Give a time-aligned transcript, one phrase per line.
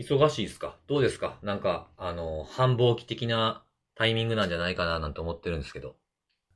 [0.00, 0.76] 忙しいですか？
[0.86, 1.38] どうですか？
[1.42, 3.62] なんか、あの、繁忙期的な
[3.94, 5.96] タイミングなんじゃないかななんて思ってるんですけど。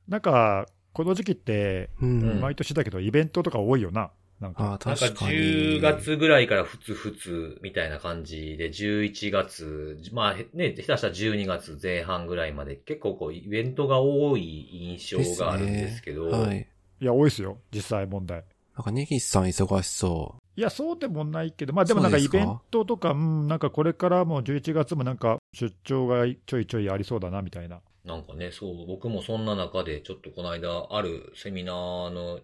[0.07, 2.41] なんか、この時期って、うん。
[2.41, 4.11] 毎年だけど、イベントとか多いよな。
[4.39, 5.37] なんか、あんか確かに。
[5.37, 16.67] 10月ぐらいからふつふつみたいな感じで、11月、まあね、下手したら12月前半ぐらいまで結構こうイベントが多い印象があるんですけど、はい。
[17.01, 18.43] いや、多いですよ、実際問題。
[18.75, 27.81] なんか、ネギスさん忙しそいや、そうでもないけど、まあでもなんかイベントとか、うん、なんかこれからも11月もなんか出張がちょいちょいありそうだなみたいな。
[28.05, 32.39] なんかね、そう、僕もそんな中でちょっとこの間あるセミナーの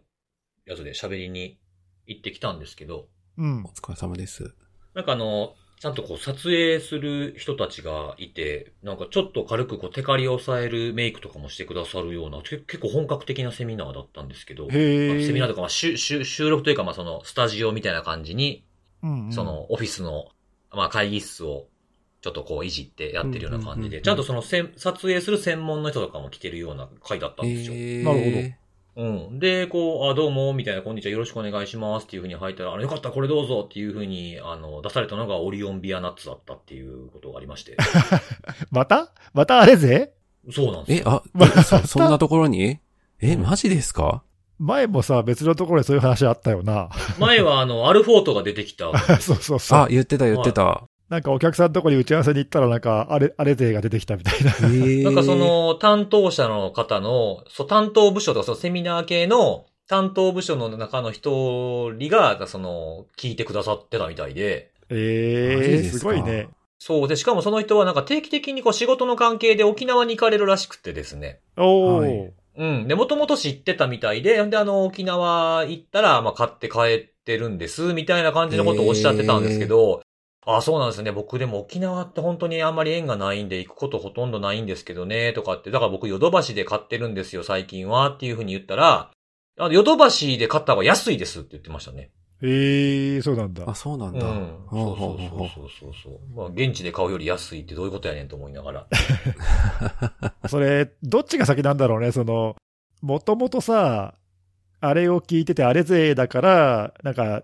[0.66, 1.59] やつで喋りに
[2.05, 3.68] 行ってきたんですけど、うんう。
[3.68, 3.70] お。
[3.70, 4.54] 疲れ様です。
[4.93, 15.26] なんかあの、ちゃんとこう撮影する人たちがいて、なんかちょっと軽くこうテカリを抑えるメイクとかもしてくださるような、け結構本格的なセミナーだったんですけど、へえ。
[15.26, 15.95] セミナーとか、まあ、収
[16.52, 18.63] 録というか、まあ、その、スタジオみたいな感じに、
[19.02, 20.27] うんうんその、オフィスの、
[20.71, 21.66] まあ、会議室を、
[22.21, 27.74] ちょっとこう、いじってやってるような感じで、ちゃんとそのせん、撮影する専門の人とかも来てるような回だったんですよ。
[27.76, 28.54] えなる
[28.97, 29.39] うん。
[29.39, 37.77] で、こう、あ、どうも、みたいな、こんにちは、よろしくお願いしますっていうふうに入ったら、あの、よかったらこれどうぞっていうふうに、あの、出されたのがオリオンビアナッツだったっていうことがありまして。
[38.69, 39.13] また？
[39.34, 40.12] またあれぜ？
[40.51, 41.23] そうなんですよ。
[41.25, 42.79] え、あ、そそんなところに？
[43.21, 44.23] え、マジですか？
[44.59, 46.89] 前もさ、別のところでそういう話あったよな。
[47.17, 48.91] 前は、あの、アルフォートが出てきた。
[49.21, 49.87] そうそうそうあ、。
[49.89, 50.84] 言ってた言ってた。
[51.12, 54.54] なんかお客さんのところに打ち合わせに行ったらなんか、あれ、あれ勢が出てきたみたいな。
[54.73, 66.47] えなんかそ、の担当者の方の、そう担当部署とかそのセミナー系の担当部署の中の一人が、その、聞いてくださってたみたいで、ええー、すごいね。
[66.79, 71.41] そうで、しかもその人はなんか定期的にこう仕事の関係で沖縄に行かれるらしくてですね。
[71.57, 72.31] おはーい。
[72.56, 72.88] うん。
[72.88, 80.01] で、もともと知ってたみたいで、で、あの、沖縄行ったら、まあ、買って帰ってるんです、みたいな感じのことをおっしゃってたんですけど、
[80.45, 81.11] ああ、そうなんですね。
[81.11, 89.12] 僕でも沖縄って本当にあんまり縁がないんで行くことほとんどないんですけどね、とかって、だから僕ヨドバシで買ってるんですよ、最近は、っていうふうに言ったら、
[89.59, 92.09] あのヨドバシで買った方が安いですって言ってましたね。
[92.44, 93.75] ええー、そうなんだあ、。
[93.75, 94.19] そうなんうん。
[94.19, 94.22] だ。
[94.72, 96.19] そうそうそうそうそうそう。
[96.35, 98.88] まあ、現地で買うより安いってどういうことやねんと思いながら。
[100.50, 102.56] それ、どっちが先なんだろうね、その、
[103.03, 104.16] もともとさ、
[104.80, 107.44] あれを聞いてて、あれ勢だから、なんか、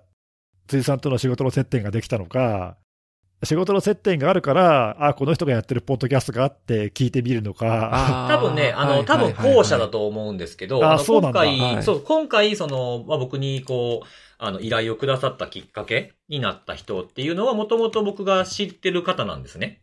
[0.66, 2.78] 辻さんとの仕事の接点ができたのか、
[3.44, 9.88] 仕事の接点があるから、あ、この人がやってるポッドキャストがあって聞いてみるのか、多分ね、あの、多分後者だ。
[9.90, 14.08] と思うんですけど、あ今回、はいそう、今回、その、まあ、僕にこう、
[14.40, 19.81] あの、依頼をくださったきっかけになった人っていうのは、もともと僕が知ってる方なんですね。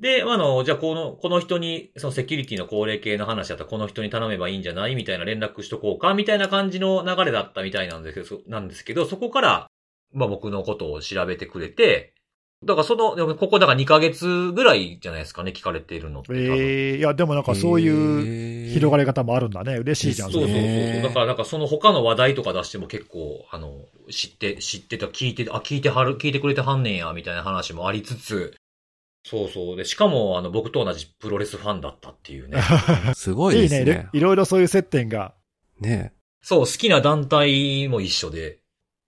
[0.00, 9.66] で、あの、じゃあ、この、この人に、そのセキュリティの高齢系の話だったら、この人に頼めばいいんじゃないみたいな連絡しとこうかみたいな感じの流れだったみたいなんですけど、そなんですけど、そこから、
[10.12, 12.14] まあ、僕のことを調べてくれて、
[12.64, 16.32] だからその、でもここだから2ヶ月ぐらいじゃないですかね、聞かれているのって。
[16.34, 19.76] ええいや、でもなんかそういう広がり方もあるんだね。
[19.76, 21.02] 嬉しいじゃん、そうそうそうそう。
[21.02, 23.72] だから、なんかその他の話題とか出しても結構、あの、
[24.10, 28.54] 知って、知ってた、聞いて、あ、聞いてはる、聞いてくれてはんねんや、みたいな話もありつつ、
[29.26, 29.76] そうそう。
[29.76, 32.58] で、しかも、あの、僕と同じプロレスファンだったっていうね。
[33.16, 34.08] すごいいいねですね。
[34.12, 35.34] いろいろそういう接点が、
[35.80, 38.58] ねそう、好きな団体も一緒で、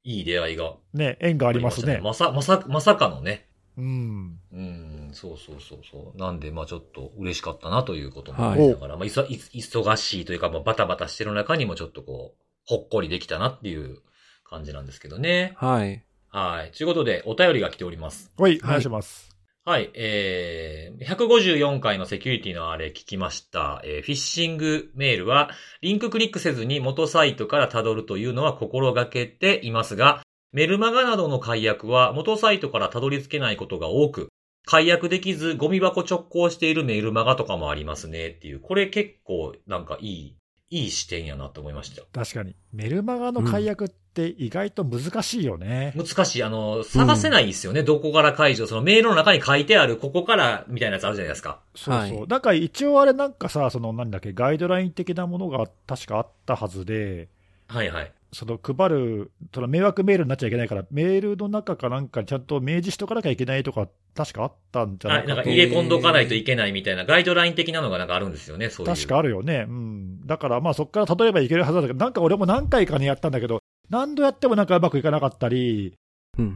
[0.05, 2.01] いい出会いがね、縁がありますね。
[2.03, 3.46] まさ、まさ、まさかのね。
[3.77, 4.39] うん。
[4.53, 6.19] うん、そうそうそうそう。
[6.19, 13.99] なんで、まあちょっと嬉しかったなということもありながら、まあいそい忙しいというか、まあバタバタしてる中にもちょっとこう、ほっこりできたなっていう
[14.45, 15.55] 感じなんですけどね。
[15.57, 16.05] はい。
[16.29, 16.73] はい。
[16.73, 18.33] ということで、お便りが来ております。
[18.39, 19.37] はい、はいお願いします。
[19.65, 19.91] はい。
[19.95, 23.83] えー、154回のセキュリティのあれ聞きました。
[23.85, 25.51] えー、フィッシングメールは、
[25.83, 34.29] リンククリックせずに元サイトから辿るというのは心がけていますが、メルマガなどの解約は元サイトから辿り着けないことが多く、
[34.67, 40.37] 解約できずゴミ箱直行しているメールマガとかもありますねっていう、これ結構なんかいい、
[40.71, 42.03] いい視点やなと思いました。
[42.13, 42.57] 確かに。
[42.73, 45.95] メルマガの解約って意外と難しいよね。
[45.97, 46.43] 難しい。
[46.43, 47.85] あの、探せないですよね。
[47.85, 48.67] どこから解除。
[48.67, 51.61] そのメールの中に書いてある、ここから、みたいなやつあるじゃないですか。
[51.77, 52.19] そうそう。
[52.19, 57.29] はいなんか一応あれなんかさ、そのなんだっけ、ガイドライン的なものが確かあったはずで、
[57.69, 58.13] はいはい。
[58.37, 68.95] その配る、その迷惑メールになっちゃいけないから、メールの中かなんかにちゃんと明示しとかなきゃいけないとか、確かあったんじゃなはいい、かとなんか入れ込んどかないといけないみたいなガイドライン的なのがなんかあるんですよね、そういう。
[68.95, 69.65] 確かあるよね。
[69.67, 70.27] うん。
[70.27, 75.97] だからまあそこから例えばいけるはずだけど、なんか俺も何回かにやったんだけど、何度やってもなんかうまくいかなかったり、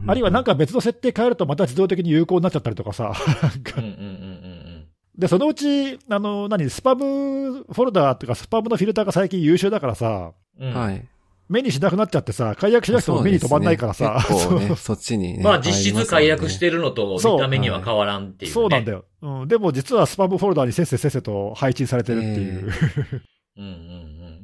[0.05, 3.13] あるいはなんか、か別の設定変えるとまた自動的に有効になっちゃったりとかさ。
[3.77, 4.87] うんうんうんうん
[5.17, 10.31] で、そのうち、あの、何、スパムフォルダーとかスパムのフィルターが最近優秀だからさ。
[10.57, 11.05] はい。
[11.51, 14.25] 目にしなくなっちゃってさ、解約しなくても目に止まんないからさ。
[14.27, 15.43] そうね結構ね、そっちにね。
[15.43, 16.59] まあ実質解約しる。
[16.61, 18.53] てるのと見た目には変わらんっていう、ね。
[18.53, 19.05] そうなんだよ。
[19.21, 19.47] うん。
[19.49, 22.71] でも実はスパムフォルダにせっせせっせと配置されてるっていう。
[23.57, 23.73] うんうんう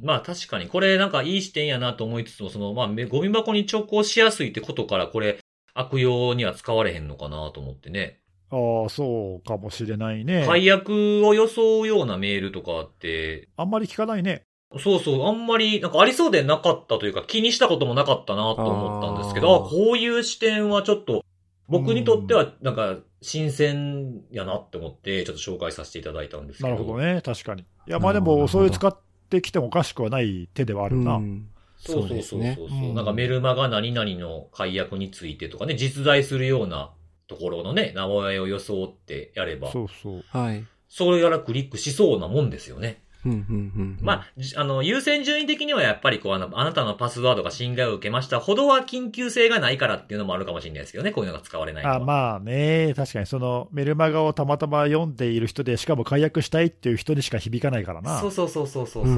[0.02, 5.38] まあ確かに、これなんかいい視点やなと思いつつも、その、まあ、めゴミ箱に直行しやすいってことから、これ、
[5.74, 8.20] 悪用には使われへんのかなと思ってね。
[8.50, 8.56] あ
[8.86, 10.44] あ、そうかもしれないね。
[10.46, 14.44] 解約を装うようなメールとかって、あんまり聞かないね。
[14.78, 21.24] そうそう、あんまり、なんかありそうでなかったというか、気にしたこともなかったなと思ったんですけど、あーあこういう視点はちょっと、
[21.68, 26.68] 僕にとっては、なんか、新鮮やなって思って、ちょっと紹介させていただいたんですけど。
[26.68, 27.20] なるほどね。
[27.22, 27.62] 確かに。
[27.62, 28.96] いや、まあでも、そういう使っ
[29.30, 31.14] てきてもおかしくはない手ではあるな。
[31.14, 31.48] うん
[31.78, 36.90] そうそうそうそうそう、うんなんかメルマガ何々の解約についてとかね、実在するような
[37.28, 40.24] ところのね、名前を装ってやれば、そうそう。
[40.28, 40.64] はい。
[40.88, 43.02] それからクリックしそうなもんですよね。
[43.24, 43.98] うん、うん、うん。
[44.00, 51.84] まあ、じあの、優先順位的にはやっぱりこう、あの、あなたのパスワードが侵害を受けましたほどは緊急性がないからっていうのもあるかもしれないですけどね、こういうのが使われない。
[51.84, 58.20] あまあね、確かにそのメルマガをたまたま読んでいる人で、しかも解約したいっていう人にしか響かないからな。
[58.20, 59.14] そうそうそうそうそうそう。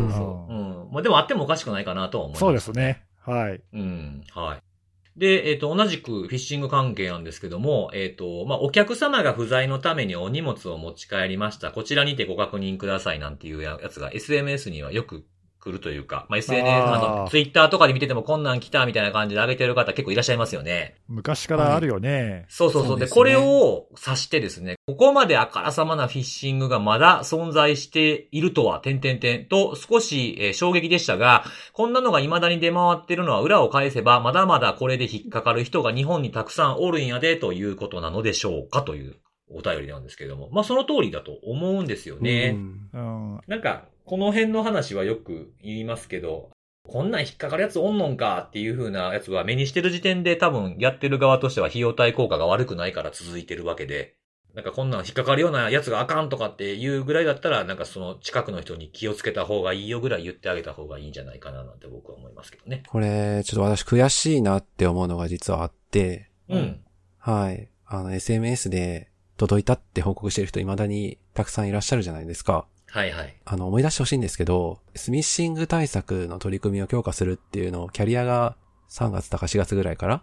[0.52, 0.88] うん。
[0.92, 2.40] まあでもあってもおかしくないかなとは思います。
[2.40, 2.72] そうです。
[2.72, 3.04] ね。
[3.20, 3.60] はい。
[3.72, 4.24] うん。
[4.32, 4.69] はい。
[5.16, 11.72] で、えっ、と、同じくフィッシング関係なんですけども、えっ、と、まあ、お客様が不在のためにお荷物を持ち帰りました。
[11.72, 15.24] こちらにてご確認くださいなんていうやつが SMS にはよく
[15.60, 20.96] 来るというか、まあ、SNS、あの、ツイッターとかで見ててもこんなん来たみたいな感じで上げてる方結構いらっしゃいますよね。
[21.06, 22.46] 昔からあるよね。
[22.48, 22.98] そうそうそう。
[22.98, 39.16] でそうですねこれを指してですね、ここまであからさまなフィッシングがまだ存在しているとは、点々点と少し、えー衝撃でしたが、こんなのが未だに出回ってるのは裏を返せば、まだまだこれで引っかかる人が日本にたくさんおるんやで、ということなのでしょうかという
[39.50, 40.48] お便りなんですけれども。
[40.52, 42.56] まあその通りだと思うんですよね。
[42.56, 42.98] うんう
[43.36, 43.40] ん。
[43.46, 46.50] なんか、この辺の話はよく言いますけど、
[46.88, 54.14] こんなん引っかかるやつおんのんかっていう風なやつは目にしてる時点で多分やってる側としては費用対効果が悪くないから続いてるわけで、
[54.54, 62.82] なんかこんなん引っかかるようなやつがあかんとかっていうぐらいだったら、なんかその近くの人に気をつけた方がいいよぐらい言ってあげた方がいいんじゃないかななんて僕は思いますけどね。
[62.88, 66.80] これ、ちょっと私悔しいなって思うのが実はあって、うん。
[67.18, 67.68] はい。
[67.86, 69.09] あの、SMS で
[69.40, 72.66] 届いたって報告してる人未だにたくさんいらっしゃるじゃないですか。
[72.90, 73.34] はいはい。
[73.46, 78.56] あの、思い出してほしいんですけど、スミッシング対策の取り組みを強化するっていうのをキャリアが
[78.90, 80.22] 3月とか4月ぐらいから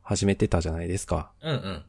[0.00, 1.30] 始めてたじゃないですか。
[1.42, 1.60] うんうん。
[1.62, 1.84] だか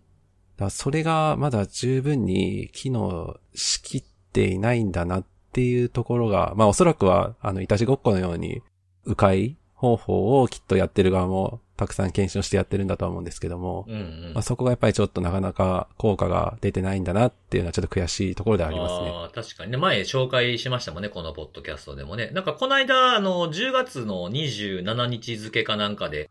[0.58, 8.62] らそれがまだ十分に機能しきっていないんだなっていうところが、まあおそらくは、あの、いたちごっこのように、
[9.06, 14.32] 迂回方法をきっとやってる側もたくさん検証してやってるんだとは思うんですけども、うんうん。
[14.34, 19.10] まあそこがやっぱりちょっとなかなか効果が出てないんだなっていうのはちょっと悔しいところではありますね。
[19.10, 19.78] あー確かにね。
[19.78, 22.30] 前紹介しましたもんね、このポッドキャストでもね。
[22.34, 26.30] なんかこの間、あの、10月の27日付かなんかで、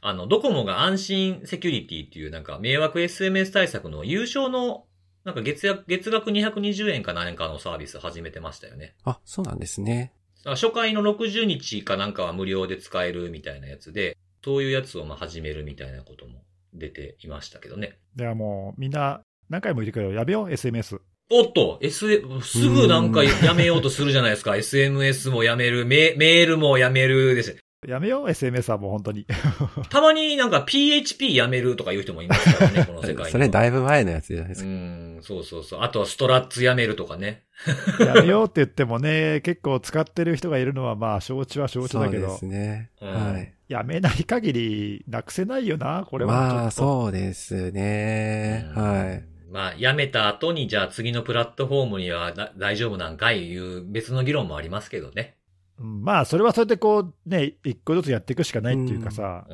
[0.00, 4.84] あの、ドコモが安心セキュリティっていうなんか迷惑 SMS 対策の優勝の、
[5.24, 8.94] なんか月額、月額220円か何かのサービス始めてましたよね。
[9.04, 10.12] あ、そうなんですね。
[10.44, 16.42] 初回の60日かなんかは無料で使えるみたいなやつで、そういうやつをまあ始めるみたいなことも
[16.74, 17.98] 出ていましたけどね。
[18.18, 21.00] いやもう、みんな、何回も言ってくるけど、やめよう、SMS。
[21.30, 24.50] おっと、S、すぐなんかやめようとするじゃないですか。
[24.56, 27.56] SMS もやめる、メメールもやめるです。
[27.86, 29.26] やめよう、SMS はもう本当に。
[29.90, 33.28] たまになんか PHP やめるとか言う人もいますからね、 この世界には。
[33.28, 34.68] それだいぶ前のやつじゃないですか。
[34.68, 35.80] うん、そうそうそう。
[35.82, 37.44] あとはストラッツやめるとかね。
[38.00, 42.90] やめようって言ってもね、結構使ってる人がいるのは、まあ、承知は承知だけどそうです、ね。
[43.00, 43.54] うんはい。
[43.68, 46.32] やめない限り、なくせないよな、これは。
[46.32, 48.66] まあ、そうですね。
[48.76, 49.24] うんはい。
[49.50, 55.36] まあ、やめた後に、じゃあ次のプラットフォームにはだ大丈夫なんかいいう別の議論もありますけどね。
[55.80, 59.46] うんまあ、それはそれでこう、ね、一個ずつやっていくしかないっていうかさ。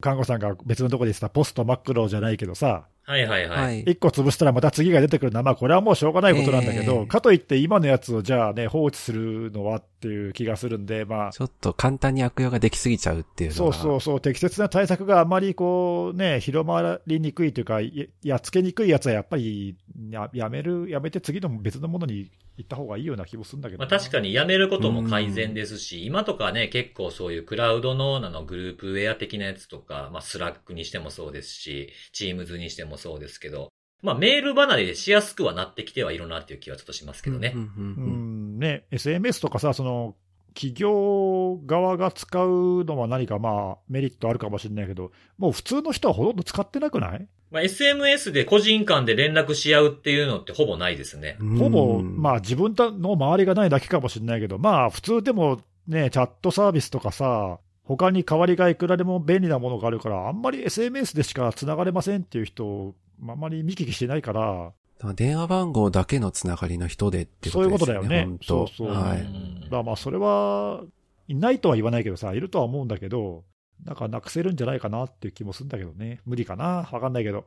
[0.00, 3.64] 看護さんが別のところで言ってたポストマクロじゃないけどさ、はいはいはい。
[3.64, 3.80] はい。
[3.80, 13.76] 一個潰したらまた次が出てくるのは、まあ、これはもうしょうがないことなんだけど、ええかといって今のやつをじゃあね、放置するのはっていう気がするんで、まあ、ちょっと簡単に悪用ができすぎちゃうっていうのそうが。
[13.76, 17.88] そうそう、適切な対策があまりこう、ね、広まりにくいというか、や
[18.22, 19.78] やっつけにくいやつはやっぱり
[20.10, 23.88] ややめる、やめて次の別のものに行った方がいいような気もするんだけどな。
[23.88, 33.68] まあ確かにやめることも改善ですし、今とかね、結構そういうクラウドのあのグループウェア的なやつとか、まあ Slack にしてもそうですし、 Teams にしてもそうですけど、
[34.02, 37.52] まあメール離れしやすくはなってきてはいるなっていう気はちょっとしますけどね。
[37.54, 40.14] うんね、SMS とかさ、その
[40.54, 47.28] 企業側が使うのは何かまあメリットあるかもしれないけど、もう普通の人はほとんど使ってなくない？
[47.50, 51.36] まあ SMS で個人間で連絡し合うっていうのってほぼないですね。
[51.58, 62.94] ほぼ、うんまあ自分の周りがないだけかもしれないけど、まあ普通でもね、チャットサービスとかさ、他に代わりがいくらでも便利なものがあるから、あんまり SMS でしか繋がれませんっていう人、
[63.26, 67.70] あんまり見聞きしてないから、だから電話番号だけのつながりの人でってことですよね。
[67.70, 69.20] そういうことだよね本当そうそうはい。
[69.20, 70.82] うんだからまあそれは、
[71.28, 73.44] いないとは言わないけどさ、いるとは思うんだけど、
[73.84, 76.20] なんかなくせるんじゃないかなっていう気もするんだけどね。
[76.26, 77.46] 無理かなわかんないけど。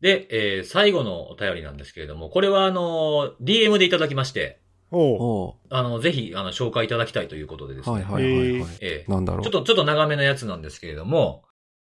[0.00, 4.60] で、えー最後のお便りなんですけれども、これはあの、DM でいただきまして、
[4.98, 7.94] おあの、ぜひ、あの、紹介いただきたいということでですね。
[7.94, 8.78] はいはいはいはい。
[8.80, 9.42] えーなんだろう。
[9.42, 11.44] ちょっと、ちょっと長めのやつなんですけれども、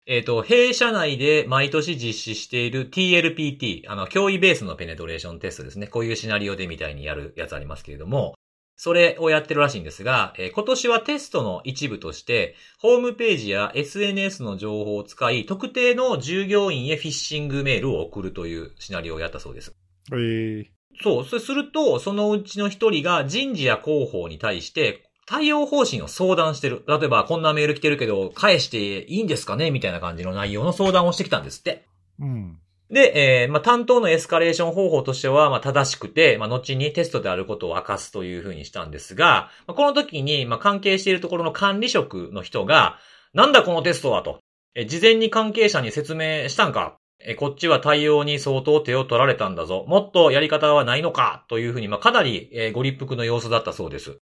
[0.05, 5.88] えっ、と、弊社内で毎年実施している TLPT、あの、教位ベースのペネトレーションテストですね。
[5.88, 8.36] こういうシナリオでみたいにやるやつありますけれども、
[8.75, 19.74] それをやってるらしいんですが、えー今年はテストの一部として、ホームページや SNS の情報を使い、特定の従業員へフィッシングメールを送るというシナリオをやったそうです。
[20.12, 26.83] えーそう、それすると、そのうちの一人が人事や広報に対して、対応方針を相談してる。
[26.88, 29.71] 例えば、こんなメール来てるけど、返していいんですかね？
[29.71, 31.85] みたいな感じの内容の相談をしてきたんですって。
[32.19, 32.57] うん。
[32.91, 43.00] で、えーまあ、担当のエスカレーション方法としては、まあ、正しくて、まあ、後にテストであることを明かすというふうにしたんですが、まあ、この時に、まあ、関係しているところの管理職の人が、
[43.33, 44.39] なんだこのテストはと。
[44.75, 49.86] え、事前に関係者に説明したんかえ、こっちは対応に相当手を取られたんだぞ。
[49.88, 54.20] もっとやり方はないのかというふうに、まあ、かなり、えーご立腹の様子だったそうです。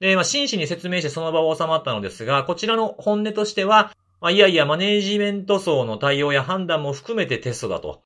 [0.00, 8.02] で、まあ、真摯に説明してその場を収まったのですが、こちらの本音としては、まあ、いやいや、マネージメント層の対応や判断も含めてテストだと。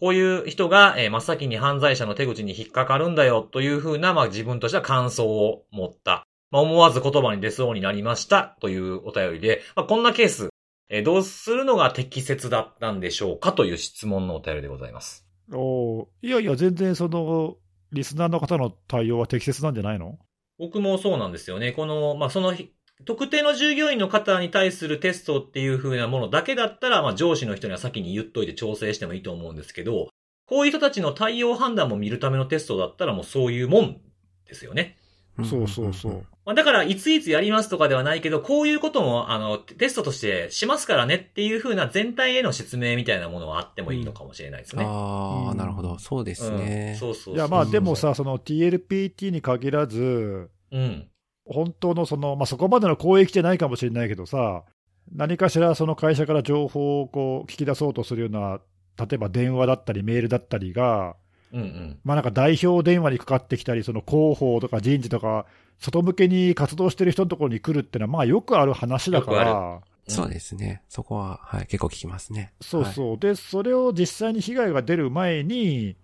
[0.00, 6.26] こういう人が、えー真っ先に犯罪者の手口に引っかかるんだよというふうな、まあ自分としては感想を持った。
[6.50, 10.50] まあ思わず言葉に出そうになりましたというお便りで、まあこんなケース、
[10.88, 15.26] えーどうするのが適切だったんでしょうかという質問のお便りでございます。
[15.52, 17.56] おういやいや、全然その、
[17.92, 20.18] リスナーの方の対応は適切なんじゃないの？
[20.58, 21.72] 僕もそうなんですよね。
[21.72, 22.72] この、まあその日、
[23.04, 30.08] 特定の従業員の方に対するテストっていう風なものだけだったら、まあ上司の人には先に言っといて調整してもいいと思うんですけど、
[30.46, 34.00] こういう人たちの対応判断も見るためのテストだったらもうそういうもん
[34.46, 34.98] ですよね。
[35.44, 36.26] そうそうそう。
[36.44, 44.84] まあだから、いついつやりますとかではないけど、こういうことも、あの、テストとしてしますからねっていう風な全体への説明みたいなものはあってもいいのかもしれないですね。
[44.84, 45.98] ああ、うんなるほど。
[45.98, 46.98] そうですねうん。
[46.98, 51.08] そうそうそういや、まあでもさ、その TLPT に限らず、うん。
[51.46, 54.64] 本当のその、まあ、そこまでの公益じゃないかもしれないけどさ、
[55.12, 58.60] 何かしらその会社から情報をこう聞き出そうとするような、
[58.98, 61.16] 例えば電話だったりメールだったりが、
[61.52, 62.00] うんうん。
[62.04, 65.46] まあ、なんか代表電話にかかってきたり、その広報とか人事とか、
[65.78, 70.82] 外向けに活動してる人のところに来るっていうのは、まあよくある話だかよら、そうですね。
[70.88, 72.52] そこは、はい、結構聞きますね。
[72.60, 75.96] そうそう、で、それを実際に被害が出る前に、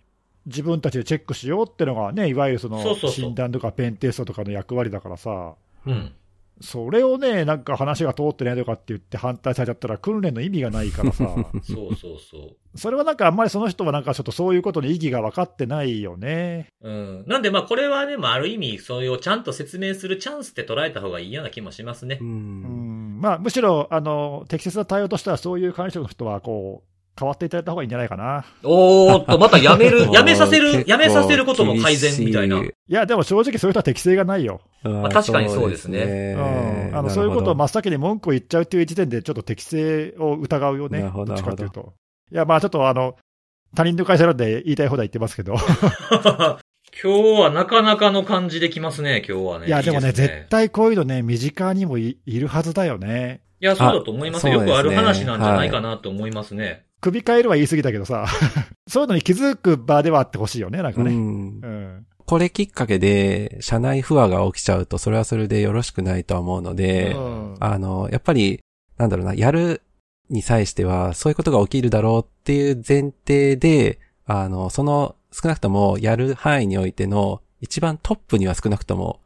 [0.46, 5.54] 自分たちでチェックしようってのがね、いわゆるその診断とかペンテストとかの役割だからさ、
[5.86, 6.12] うん。
[6.60, 11.24] それをね、なんか話が通ってないとかって言って反対されちゃったら、訓練の意味がないからさ、
[11.64, 12.56] そうそうそう。
[12.78, 16.68] それはなんかあんまりその人はなんかちょっとそういうことの意義が分かってないよね。
[16.82, 17.24] うん。
[17.26, 22.24] なんでまあこれはね、まあある意味、それをちゃんと説明するチャンスって捉えた方がいいような気もしますねう。。
[22.24, 28.44] うんん、まあむしろあの適切な対応としては、そういう管理職の人はこう変わっていただいた方がいいんじゃないかな。
[28.62, 32.62] おーっと、またやめる、 やめさせる、やめさせることも改善みたいな。
[32.62, 34.60] いや、でも正直そういう人は適性がないよ。
[34.82, 41.92] まあ確かにそうですねうん、あのそういうことを真っ先に文句を言っちゃうっていう時点で、ちょっと適性を疑うよね、なるほどどっちかっていうと。
[42.32, 43.16] いや、まあちょっとあの、
[43.74, 45.54] 他人の会社なんで言いたい放題言ってますけど、
[47.02, 49.66] 今日はなかなかの感じできますね、今日はね。
[49.66, 53.42] いや、でもね、す絶対こういうのね、身近にもいいるはずだよね。
[53.60, 54.54] いや、そうだと思いますよ。
[54.54, 56.84] よくある話なんじゃないかなと思いますね。
[57.00, 58.26] 首変えるは言い過ぎだけどさ、
[58.88, 61.12] そういうのに気づく場ではあってほしいよね、なんかね。
[61.12, 61.66] うんう。
[61.66, 62.06] ん。
[62.30, 68.60] これきっかけで、社内不和が起きちゃうと、それはそれでよろしくないとは思うので、うんあの、やっぱり、
[68.98, 69.82] なんだろうな、やる
[70.28, 79.18] に際しては、そういうことが起きるだろうっていう前提で、あの、その、少なくともやる範囲においての、一番トップには少なくとも、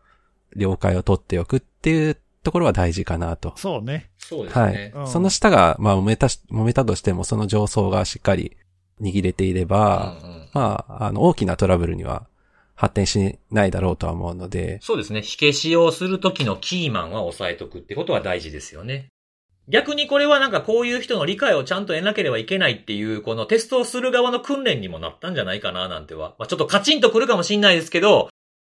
[0.57, 3.53] 了解を取っておくっていうところは大事かなと。
[3.57, 4.09] そうね。
[4.17, 4.93] そうですはいね。。
[4.95, 8.57] うんその下が、まあ、揉めたし、揉めたとしても、その上層がしっかり
[9.03, 12.27] 握れていれば、うんうんまあ、あの、大きなトラブルには
[12.75, 15.23] 発展しないだろうとは思うので、そうですね。
[15.23, 19.09] 火消しをするときのキーマンは押さえとくってことは大事ですよね。
[19.69, 26.35] 逆にこれはなんかこういう人の理解をちゃんと得なければいけないっていう、このテストをする側の訓練にもなったんじゃないかななんては。
[26.39, 28.29] まあ、ちょっとカチンとくるかもしんないですけど、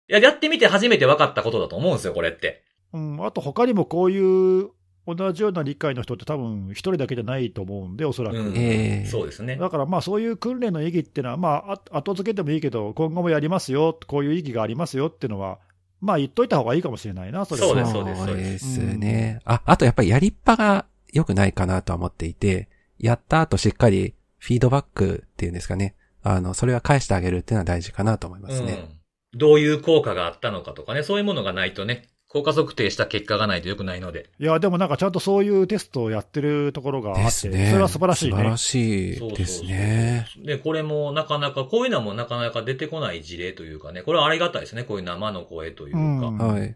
[0.10, 2.63] いや、やってみて初めて分かったことだと思うんですよ、これって。
[2.94, 3.25] うん。
[3.25, 4.70] あと他にもこういう
[5.08, 8.38] 同じような理解の人って多分一人だけじゃないと思うんで、おそらく。
[8.38, 9.56] うんええそうですね。
[9.56, 15.60] だからまあそういう訓練の意義っていうのは、まあ、あ後付けでもいいけど、今後もやりますよ、こういう意義がありますよっていうのは、
[16.02, 17.68] まあ言っといた方がいいかもしれないな、それは。
[17.68, 19.40] そうですそうですそうですね。
[19.46, 22.68] あ、あとやっぱりやりっぱが良くないかなとは思っていて、
[23.00, 25.96] やった後しっかりフィードバックっていうんですかね。
[26.24, 28.90] あの、それは返してあげるっていうのは大事かなと思いますね。
[29.34, 29.40] うん。
[29.40, 34.29] どういう効果があったのかとかね、そういうものがないとね、効果測定した結果がないと良くないので。
[34.39, 37.70] いや、でもなんかちゃんとそういうテストをやってるところがあって、ですね。
[37.72, 38.32] それは素晴らしいね。
[38.32, 40.25] 素晴らしいですね。
[40.27, 44.84] そうそうそうで、これもなかなか、こういうのはもうなかなか出てこない事例というかね、これはありがたいですね。
[44.84, 46.00] こういう生の声というか。
[46.00, 46.75] うんはい。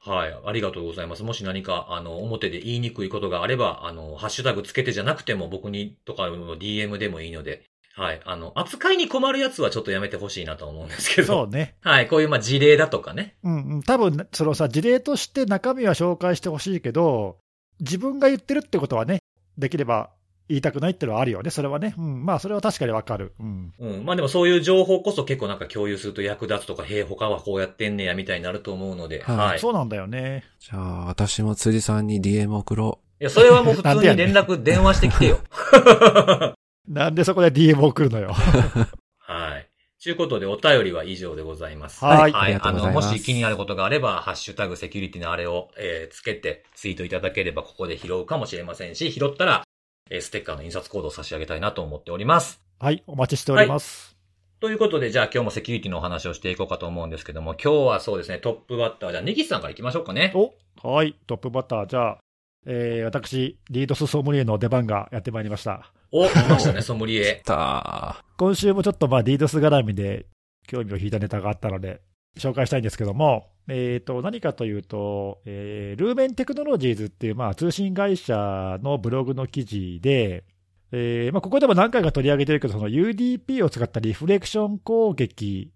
[0.00, 0.36] はい。
[0.44, 1.22] ありがとうございます。
[1.22, 7.62] もし何か、あの、表で言いにくいことがあれば、あの、ハッシュタグつけてじゃなくても僕にとかの DM でもいいので、
[7.98, 8.20] はい。
[8.24, 11.26] あの、扱いに困るやつはちょっとやめてほしいなと思うんですけど。
[11.26, 11.74] そうね。
[11.82, 12.06] はい。
[12.06, 13.34] こういう、まあ、事例だとかね。
[13.42, 13.82] うんうん。
[13.82, 17.38] 多分、そのさ、事例として中身は紹介してほしいけど、
[17.80, 19.20] 自分が言ってるってことはね、
[19.58, 20.10] できれば
[20.48, 21.50] 言いたくないっていうのはあるよね。
[21.50, 21.94] それはね。
[21.98, 22.24] うん。
[22.24, 23.34] まあ、それは確かにわかる。
[23.40, 23.72] うん。
[23.80, 24.04] うん。
[24.04, 29.22] まあでもそういう情報こそ結構なんか共有すると役立つとか、へえ、他はこうやってんねや、みたいになると思うので。
[29.22, 29.58] はいはい。
[29.58, 30.44] そうなんだよね。
[30.60, 35.38] じゃあ、私も辻さんに DM 送ろいや、それはもう普通に連絡、電話してきてよ。
[36.88, 38.32] なんでそこで DM 送るのよ。
[39.20, 39.68] はい。
[40.02, 42.04] ということで、お便りは以上でございます。
[42.04, 49.64] はいありがとうございあの、もし気になることがあれば、ハッシュタグセキュリティのあれを、えーつけてツイートいただければ、ここで拾うかもしれませんし、拾ったら、
[50.10, 52.62] えーステッカーの印刷コードを差し上げたいなと思っております。
[52.78, 53.02] はい。
[53.06, 54.16] お待ちしております。
[54.60, 60.32] ということで、じゃあ今日もセキュリティのお話をしていこうかと思うんですけども、今日はそうですね、トップバッター、じゃあネギスさんから行きましょうかね。
[60.34, 60.54] お
[60.88, 61.16] はい。
[61.26, 61.86] トップバッター。
[61.86, 62.18] じゃあ、
[62.66, 65.92] えー、私、リードスソムリエの出番がやってまいりました。
[66.10, 67.22] お、来ましたね、ソムリう。
[67.22, 67.42] エ。
[67.44, 70.26] た今週もちょっとまあ、リードス絡みで
[70.66, 72.00] 興味を引いたネタがあったので、
[72.38, 80.44] 紹介したいんですけども、えー、と、何かというと、えールーメンテクノロジーズっていう、まあ、通信会社のブログの記事で、
[80.92, 85.70] えーまあ、ここでも何回か取り上げてるけど、その UDP を使ったリフレクション攻撃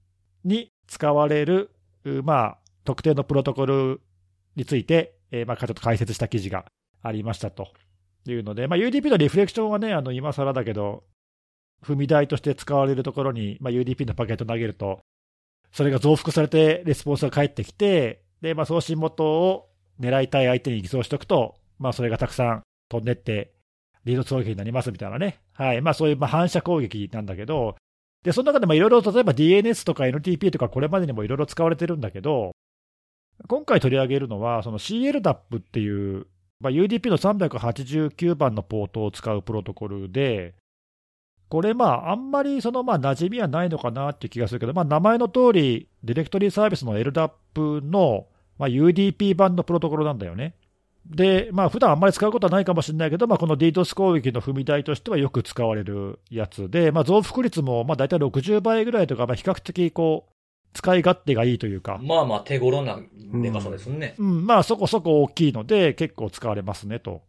[0.45, 1.71] に使われる、
[2.05, 4.01] うまあ、特定のプロトコル
[4.57, 6.65] について、えーまあ、ちょっと解説した記事が
[7.03, 7.69] ありましたと
[8.31, 11.05] いうので、まあ、UDP のリフレクションはね、あの、今更だけど、
[11.83, 15.01] 踏み台として使われるところに、まあ、UDP のパケット投げると、
[15.73, 23.53] それが増幅されてレスポンスが返ってきて、で、まあ、送信元を狙いたい相手に偽装しておくと、まあ、それがたくさん飛んでって、
[24.05, 25.41] リード攻撃になりますみたいなね。
[25.53, 25.81] はい。
[25.81, 27.77] まあ、そういうまあ反射攻撃なんだけど、
[28.25, 32.53] で、その中でもいろいろ、例えば DNS とか NTP とかこれまでにもいろいろ使われてるんだけど、
[33.49, 36.27] 今回取り上げるのは、その CLDAP っていう、
[36.63, 40.55] まあ、UDP の389番のポートを使うプロトコルで、
[41.49, 48.27] これまあ、あんまりそのまあ馴染みはないのかなっていう気がするけど、まあ、名前の通り、ディレクトリーサービスの LDAP の、
[48.59, 50.55] まあ、UDP 版のプロトコルなんだよね。
[51.05, 60.32] で、まあ普段あんまり使うことはないかもしれないけど、まあ、この DDoS 攻撃の踏み台としてはよく使われるやつで、まあ、増幅率もまあ大体60倍ぐらいとか、まあ、比較的こう
[60.75, 62.99] 使い勝手がいいというか、まあまあ手頃な
[63.35, 64.15] でかさですね。
[64.19, 67.23] うん、まあそこそこ大きいので、結構使われますねと。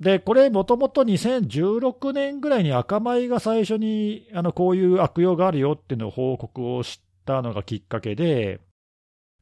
[0.00, 8.60] で、これ、もともと2016年ぐらいに赤米が最初にあのこういう悪用があるよっていうのを報告をしたのがきっかけで、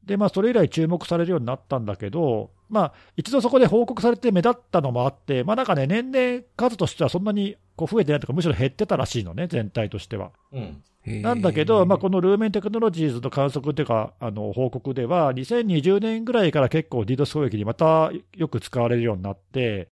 [0.05, 10.31] で、まあ、それ以来注目されるようになったんだけど、まあ、一度そこで報告されて目立ったのもあって、まあなんかね、年々数としてはそんなにこう増えてないとか、むしろ減ってたらしいのね、全体としては。
[10.51, 10.83] うん。
[11.05, 19.89] なんだけど、まあ、このルーメンテクノロジーズの観測というか、あの報告では、2020年ぐらいから結構 DDoS 攻撃にまたよく使われるようになって、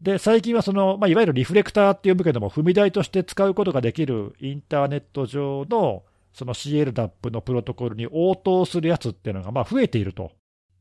[0.00, 10.32] で最近はその、まあ、いわゆるリフレクターって呼ぶけども、踏み台として使うことができるインターネット上のその CLDAP のプロトコルに応答するやつっていうのがまあ増えていると。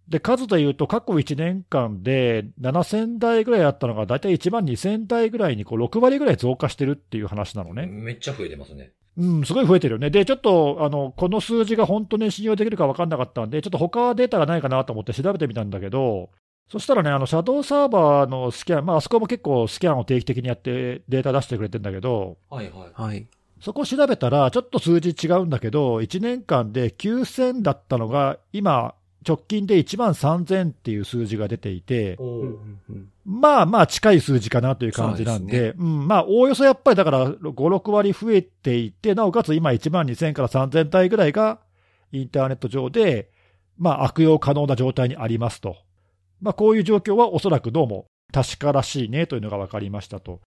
[0.08, 7.86] で、数でいうと、過去1年間で7000台ぐらいあったのが、だいたい1万2000台ぐらいにこう6割ぐらい増加してるっていう話なのね。
[7.86, 8.92] めっちゃ増えてますね。
[9.18, 10.10] うん、すごい増えてるよね。
[10.10, 16.30] で、ちょっと、あの、この数字が本当に信用できるか分かんなかったんで、ちょっと他データがないかなと思って調べてみたんだけど、
[16.70, 23.02] そしたらね、あの、シャドウサーバーのスキャン、まあ、あそこも結構スキャンを定期的にやってデータ出してくれてんだけど、はいはい。
[23.02, 23.28] はい。
[23.62, 28.96] そこ調べたら、ちょっと数字違うんだけど、1年間で9000だったのが、今、
[29.28, 32.18] 直近で1万3000っていう数字が出ていて、
[33.26, 41.60] まあまあ近い数字かなという感じなんで、そうでうん、まあおおよそやっぱりだから5、6割増えていて、なおかつ今1万2000から3000体ぐらいが
[42.12, 43.30] インターネット上で、
[43.78, 45.78] まあ悪用可能な状態にありますと。
[46.42, 50.42] まあこういう状況はおそらくどうも確からしいねというのが分かりましたと。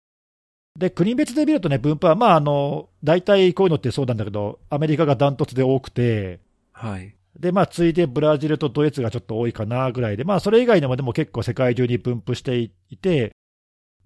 [0.78, 6.40] で、国別で見るとね、分布は、まああの、大体こういうのってそうなんだけど、アメリカがダントツで多くて、
[6.72, 7.14] はい。
[7.38, 13.32] で、まあ、次いでブラジルとドイツがちょっと多いかなぐらいで、まあ、それ以外でもでも結構世界中に分布していて、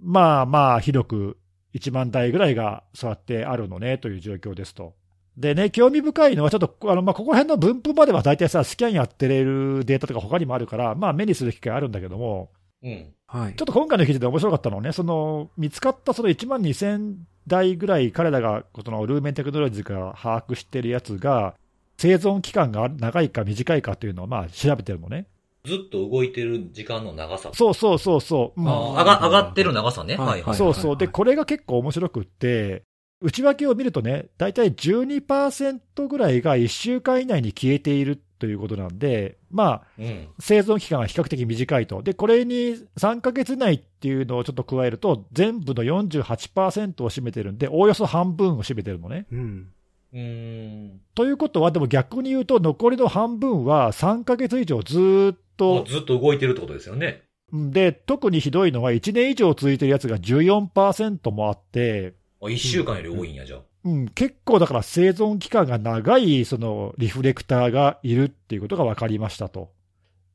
[0.01, 1.39] まあまあ、広く
[1.75, 4.95] 1万台ぐらいがそうやってあるのねという状況ですと。
[5.37, 12.51] でね、興味深いのは、ちょっと、あの、まあ、ここら辺の分布までは大体さ、スキャンやってれるデータとか他にもあるから、まあ、目にする機会あるんだけども、
[12.83, 13.15] うん。
[13.27, 13.65] はいちょ。
[13.65, 17.15] っと今回の記事で面白かったのはね、その、見つかったその1万2000
[17.47, 21.55] 台ぐらい、彼らが、その、ルーメンテクノロジーが把握してるやつが、
[21.99, 25.27] 生存期間が長いか短いかっていうのを、まあ、調べてるのね。
[25.65, 27.51] ずっと動いてる時間の長さ。
[27.53, 28.61] そうそうそうそう。
[28.61, 30.17] うん上が、上がってる長さね。
[30.17, 30.57] はいはいはい。
[30.57, 30.97] そうそう。
[30.97, 32.85] で、これが結構面白くって、
[33.21, 40.29] 内訳を見るとね、大体12%ぐらいが1週間以内に消えているということなんで、まあ、うん。
[40.39, 42.03] 生存期間が比較的短いと。
[42.03, 49.27] で、これに3ヶ月以内っていうのをちょっと加えると、全部の48%を占めてるんで、おおよそ半分を占めてるのね。
[49.33, 49.73] うん。
[50.13, 51.01] うーん。
[51.15, 57.23] ということは、でも逆に言うと、残りの半分は3ヶ月以上ずーっもとう、ずっと動いてるってことですよね。
[57.53, 63.61] うんで、特にひどいのは1年以上続いてるやつが14%もあって、あ、一週間より多いんや、じゃあ。
[63.85, 69.71] うん、結構だから生存期間が長いそのリフレクターがいるっていうことが分かりましたと。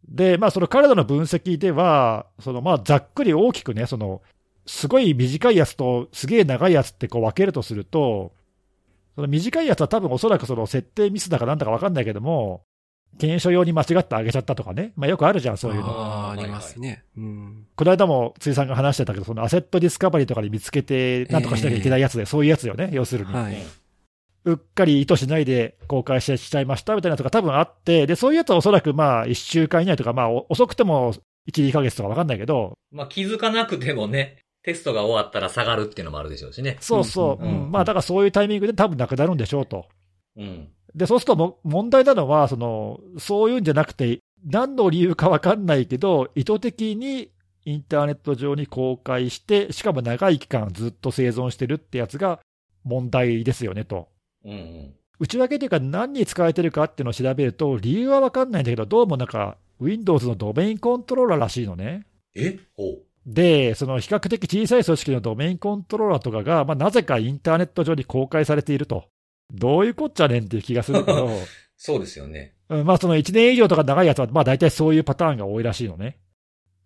[0.08, 4.22] で、まあ、その彼らの分析では、そのまあざっくり大きくね、その
[4.66, 8.34] すごい短いやつとすげえ長いやつってこう分けるとすると、
[9.16, 12.64] その短いやつは多分おそらくその設定ミスだかなんだか分かんないけども、
[13.20, 15.88] 検証用に間違ってあげちゃったとかね、まあ、よくあるじゃん、そういうの。
[15.88, 17.04] ああ、ありますね。
[17.16, 17.68] うん。
[17.76, 23.34] この間も辻さんが話してたけど、そのアセットディスカバリーとかで見つけて、なんとかしなきゃいけないやつで、そういうやつよね、要するに。
[23.34, 23.58] はい。
[24.46, 31.14] うっかり意図しないで公開しちゃいましたみたいなのが多分あって、で、そういうやつはおそらくまあ1週間以内とか、まあお遅くても
[31.50, 36.78] 1、2ヶ月とかわかんないけど、まあ気づかなくてもね、テストが終わったら下がるっていうのもあるでしょうしね。
[36.80, 39.86] そうそう、まあだからそういうタイミングで多分なくなるんでしょうと。
[40.38, 40.70] うん。
[40.96, 47.32] で、そうするとも問題なのは、その、そういうんじゃなくて、何の理由かわかんないけど、意図的に
[47.66, 52.40] インターネット上に公開して、しかも長い期間ずっと生存してるってやつが
[52.84, 54.08] 問題ですよねと。
[54.46, 54.94] うんうん。
[55.20, 62.06] 内訳というか、何に使われてるかっていうのを調べると、理由は分かんないんだけど、どうもなんか、Windows のドメインコントローラーらしいのね。
[62.36, 62.60] え？
[62.76, 63.04] ほう。
[63.26, 69.06] で、その比較的小さい組織のドメインコントローラーとかが、まあ、なぜかインターネット上に公開されていると。
[69.52, 71.30] どういうこっちゃねんっていう気がするけど、
[71.78, 72.54] そうですよね。
[72.70, 76.18] うんまあその1年以上とか長いやつは、まあ大体そういうパターンが多いらしいのね。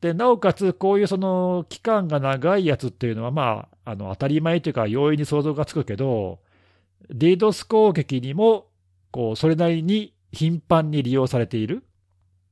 [0.02, 6.40] で、なおかつ、こういうその期間が長いやつっていうのは、まあ、あの当たり前というか、容易に想像がつくけど、
[7.12, 8.68] DDoS 攻撃にも、
[9.12, 11.84] こう、それなりに頻繁に利用されている。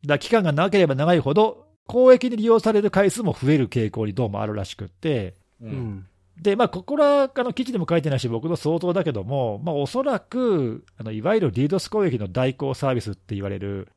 [0.04, 5.66] だから期間が長ければ長いほど、公益に利用される回数も増える傾向にどうもあるらしくって、う。
[5.66, 6.08] うんん。
[6.42, 13.88] で、まあ、ここら、あの、記事でも書いてないし、僕の想像だけども、まあ、おそらく、あの、いわゆる DDoS 攻撃の代行サービスって言われる、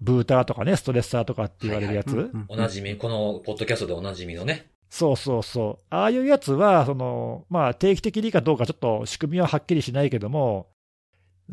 [0.00, 4.70] ブーターとかね、ストレッサーとかって言われるやつ、うんおなじみ、このポッドキャストでおなじみのね。
[4.90, 5.84] そうそうそう。
[5.90, 10.68] ああいうやつは、その、まあ、定期的にかどうかちょっと仕組みははっきりしないけども、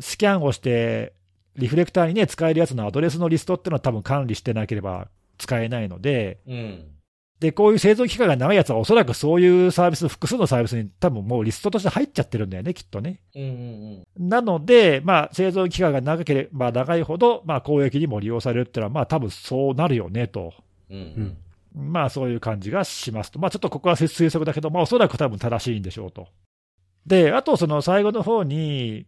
[0.00, 1.12] スキャンをして、
[1.56, 6.96] リフレクターにね、使えるやつのアドレスのリストっていうのは多分管理してなければ使えないので、うん。
[7.40, 13.20] で、こういう製造期間が長いやつはおそらくそういうサービス、複数のサービスに多分もうリストとして入っちゃってるんだよね、きっとね。
[13.34, 14.28] うんうんうん。
[14.28, 20.54] なので、まあ、製造期間が長ければ長いほど、まあ、公益にも利用されるっていうのは、まあ、多分そうなるよね、と。
[20.90, 21.36] うん
[21.76, 21.90] うん。
[21.92, 23.38] まあ、そういう感じがしますと。
[23.38, 26.28] まあ、ちょっとここは推測だけど、まあ、おそらく多分正しいんでしょうと。
[27.04, 29.06] で、あと、その最後の方に、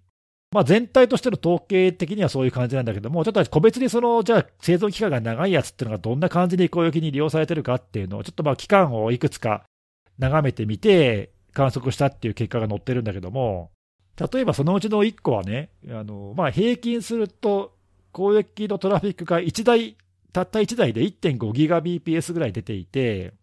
[0.50, 9.64] まあ、全体としての統計的にはそういう感じなんだけども、ちょっと個別にその、じゃあ、生存期間が長いやつっていうのがどんな感じで公益に利用されてるかっていうのを、ちょっとまあ、期間をいくつか
[10.18, 13.72] 眺めてみて、観測したっていう結果が載ってるんだけども、
[14.32, 17.74] 例えばそのうちの1個はね、あのまあ、平均すると、
[18.12, 19.96] 公益のトラフィックが1台、
[20.32, 23.34] たった1台で1.5ギガ BPS ぐらい出ていて、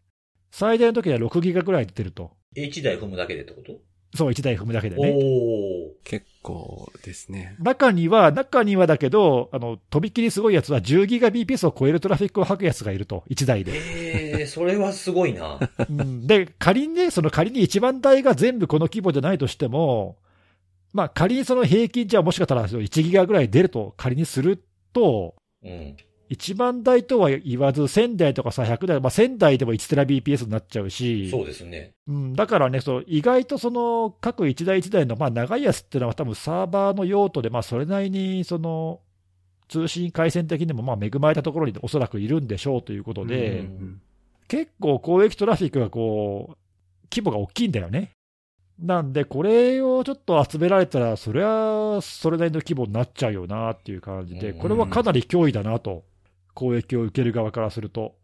[0.51, 2.31] 最大の時は6ギガぐらい出てると。
[2.55, 3.73] H 台踏むだけでってこと？
[4.15, 5.13] そう、1台踏むだけでね。
[5.15, 5.91] おー。
[6.03, 7.55] 結構ですね。
[7.59, 13.73] 中には、中にはだけど、あの、とびきりすごいやつは10ギガ BPS を超えるトラフィックを吐くやつがいると、1台で。
[13.73, 15.59] ええ、それはすごいな。
[15.89, 20.17] うんで、仮にね、その仮に1万台が全部この規模じゃないとしても、
[20.93, 25.97] まあ仮にその平均じゃもしかしたら1ギガぐらい出ると仮にすると、うん。
[26.29, 31.93] 1万台とは言わず、1000台とかさ、100台、まあ、1000台でも1テラ BPS になっちゃうし、そうですね。
[32.07, 39.01] うん、だからね、そう意外とその各1台1台のまあ長いやつっていうのは、多分サーバーの用途で、まあそれなりにその
[39.67, 44.01] 通信回線的にもまあ恵まれたところにおそらくいるんでしょうということで、うん
[44.47, 46.57] 結構公益トラフィックがこう、
[47.11, 48.11] 規模が大きいんだよね。
[48.79, 56.03] なんで、これをちょっと集められたら、それはそれなりの規模になっちゃうよなっていう感じで、うんこれはかなり脅威だなと、
[56.55, 58.15] 公益を受ける側からすると。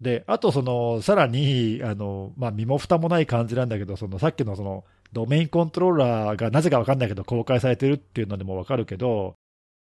[0.00, 9.36] で、あとその、さらに、あの、まあ、身も蓋もない感じなんだけど、その、さっきのその、ドメインコントローラーがなぜか分かんないけど公開されてるっていうのでも分かるけど、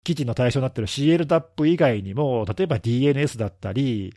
[0.03, 4.15] 記事の対象になってる CLDAP 以外にも、例えば DNS だったり、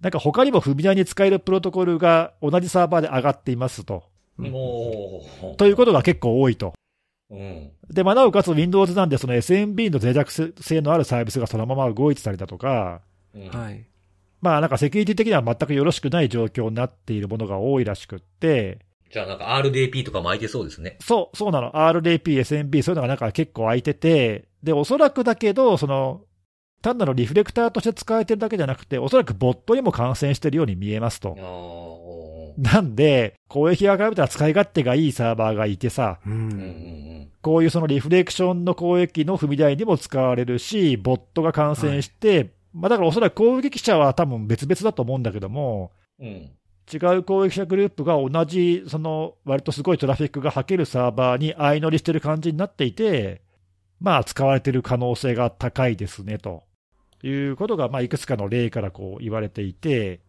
[0.00, 4.04] なんか他にも踏み台に使えるプロトコルが同じサーバーで上がっていますと。
[4.36, 5.56] もう。
[5.56, 6.72] ということが結構多いと。
[7.30, 7.70] うん。
[7.90, 13.02] で、まあ、なおかつ Windows なんで、その SMB の脆弱性のあるサービスがそのまま動いてたりだとか、
[13.34, 13.84] うんはい。
[14.40, 18.78] まあなんかセキュリティ的には全くよろしくない状況になっているものが多いらしくって、
[19.12, 20.96] じゃあなんか RDP とかも空いてそうですね。
[21.00, 21.72] そう、そうなの。
[21.72, 26.22] RDP、SMB、そういうのがなんか結構空いてて、で、おそらくだけど、その、
[26.80, 31.42] 単なるリフレクターとして使えてるだけじゃなくて、おそらくボットにも感染してるように見えますとあ。
[31.42, 36.18] あ、おなんで、攻撃がかれたら使い勝手がいいサーバーがいてさ。
[37.42, 46.26] こういうそのリフレクションの攻撃の踏み台にも使われるし、ボットが感染して、まあだからおそらく攻撃者は多分別々だと思うんだけども、うん。
[46.26, 46.50] うん。
[46.92, 53.40] 違う攻撃者グループが同じ、その割とすごいトラフィックが吐けるサーバーに相乗りしてる感じになっていて、
[54.00, 56.64] まあ使われてる可能性が高いですねと
[57.22, 60.20] いうことが、まあいくつかの例からこう言われていて、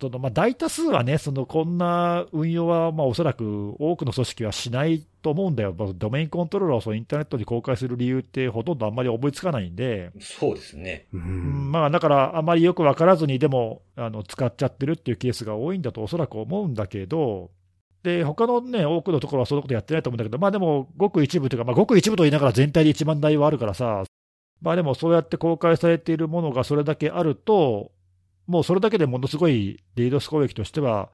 [0.00, 11.06] そのまあ大多数はね、そのこんな運用はまあおそらく多くの組織はしないと思うんだよ、まあドメインコントローラーをそのインターネットに公開する理由ってほとんどあんまり思いつかないんで、そうですね。
[11.12, 11.22] ううん。
[11.68, 11.72] ん。
[11.72, 17.50] まあだから、あまりよく分からずに、でもあの使っちゃってるっていうケースが多いんだとおそらく思うんだけど、
[18.02, 24.04] で他のね、多くのところはそんなことやってないと思うんだけど、まあでも、ごく一部というか、まあ、ごく一部と言いながら全体で1万台はあるからさ、
[24.60, 27.92] まあでもそうやって公開されているものがそれだけあると、
[28.46, 31.10] もうそれだけでものすごいリードス攻撃としては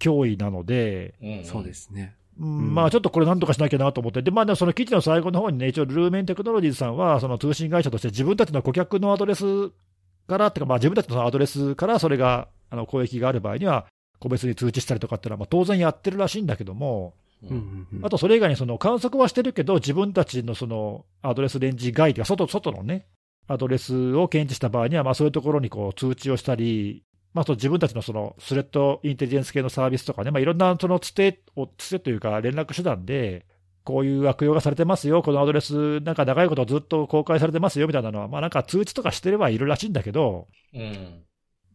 [0.00, 1.44] 脅威なので、うん。
[1.44, 1.72] そうで。
[1.74, 2.14] すね。
[2.36, 9.70] まあちょっとこれなんとかしなきゃなと思って、で、まあでもその記事の最後の方にね、一応ルーメンテクノロジーズさんは、その通信会社として自分たちの顧客のアドレス
[10.26, 13.86] から、っていうかまあ自分たちのアドレスからそれが、あの、攻撃がある場合には、
[14.20, 17.14] 個別に通知したりとかっていうのは、まあ当然やってるらしいんだけども。
[18.02, 23.06] あとそれ以外にその観測はしてるけど、自分たちのそのアドレスレンジ外というか、外、外のね、
[23.52, 33.46] アドレスを検知した場合には、まあそういうところにこう通知をしたり、まあ、自分たちのそのスレッドインテリジェンス系のサービスとかね、まあ、いろんなそのつてを、つてというか連絡手段で、
[33.82, 41.22] こういう悪用がされてますよ、このアドレス、なんか長いことずっと公開されてますよみたいなのは、まあなんか通知とかしてればいるらしいんだけど、うん。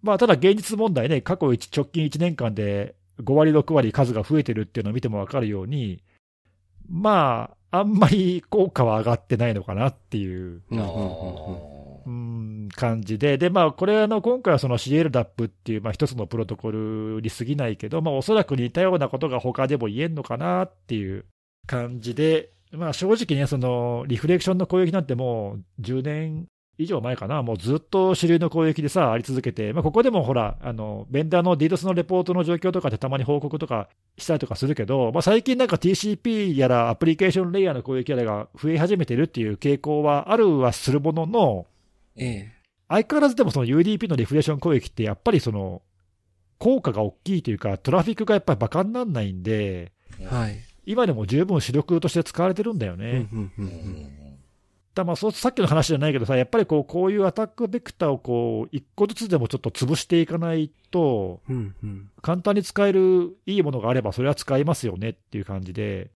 [0.01, 6.03] まあただ現実問題ね、過去一直近1年間で5割、6割数が増えてるっていうのを見ても分かるように、
[6.87, 10.61] まあ、あんまり効果は上がってないのかなっていう。
[12.05, 21.25] うん感じで、で、まあ、これ、あの、今回はその CLDAP っていう、まあ、一つのプロトコルに過ぎないけど、まあ、おそらく似たようなことが他でも言えんのかなっていう
[21.65, 41.65] 感じで、まあ、正直ね、その、リフレクションの攻撃なんてもう10年以上前かな、もうずっと主流の攻撃でさ、あり続けて、まあ、ここでもほら、あの、ベンダーの DDoS のレポートの状況とかでたまに報告とかしたりとかするけど、まあ、最近なんか TCP やらアプリケーションレイヤーの攻撃やらが増え始めてるっていう傾向はあるはするものの、
[42.17, 42.51] ええ。
[42.89, 45.81] 相変わらずでもその UDP のリフレクション攻撃ってやっぱりその
[46.57, 49.91] 効果が大きいというか、トラフィックがやっぱりバカにならないんで、
[50.29, 50.59] はい。
[50.85, 53.27] 今でも十分主力として使われてるんだよね。
[53.31, 54.24] うんうんううんん。
[54.95, 62.09] だまあそうさっきの話じゃないけどさ、やっぱりこうこういうアタックベクターをこう一個ずつでもちょっと潰していかないと、うんうん。
[62.21, 66.11] 簡単に使えるいいものがあれば、それは使いますよねっていう感じで、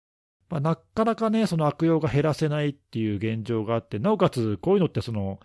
[0.50, 5.40] まあ、なかなかね、その悪用が減らせないっていう現状があって、なおかつこういうのってその、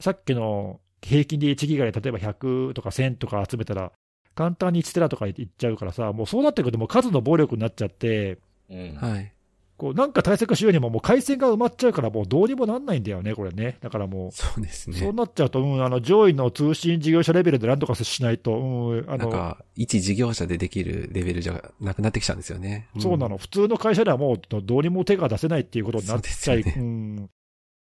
[0.00, 3.92] さっきの平均で1ギガで例えば100とか1000とか集めたら、
[4.34, 8.38] 簡単に1テラとかいっちゃうからさ、もうそうなってくると、もう数の暴力になっちゃって、
[8.70, 8.94] うん。
[8.94, 9.32] はい。
[9.82, 13.78] こうなんか対策しようにも、もう回線が埋まっちゃうから、もうどうにもなんないんだよね、これね。
[13.80, 14.96] だからもう、そうですね。
[14.96, 22.86] そうなっちゃうと、うん、あの上位の通信事業者レベルでなんとかしないと、うん、あのなんか、一事業者でできるレベルじゃなくなってきちゃうんですよね。
[22.96, 23.38] んそうなの、。
[23.38, 27.30] 普通の会社ではもうどうにも手が出せないっていうことになっちゃい、そうねうん、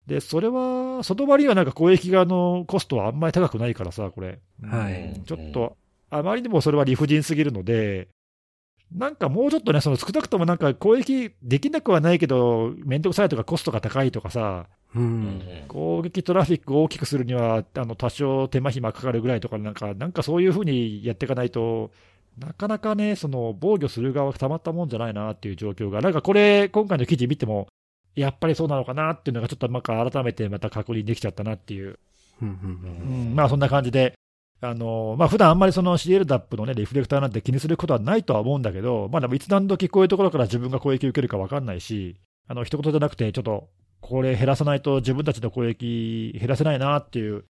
[0.06, 5.78] でそれは、その割にはなんか攻撃側のコストはあんまり高くないからさ、これ、はいうんちょっと、
[6.10, 8.10] あまりにもそれは理不尽すぎるので、
[8.94, 15.00] なんかもうちょっとね、その少なくともなんか攻撃できなくはないけど、面倒くさいとかコストが高いとかさ、う。
[15.00, 15.06] うん
[15.38, 15.42] ん。
[15.68, 21.92] 攻撃トラフィックを大きくするには、あの多少手間暇かかるぐらいとか、なんか、なんかそういうふうにやっていかないと、
[22.38, 27.68] なかなかね、その防御する側がたまったもんじゃないなっていう状況が、なんかこれ、今回の記事見ても、
[28.16, 32.00] やっぱりそうなのかなっていうのが、ちょっとなんか改めてまた確認できちゃったなっていう、
[32.42, 34.14] うんまあそんな感じで、
[34.62, 43.70] あのまあ普段あんまりその CLDAP のね、リフレクターなんて気にすることはないとは思うんだけど、まあでもいつ何時こういうところから自分が攻撃を受けるか分かんないし、あの一言じゃなくて、ちょっと
[44.02, 47.46] これ減らさないと自分たちの攻撃減らせないなっていう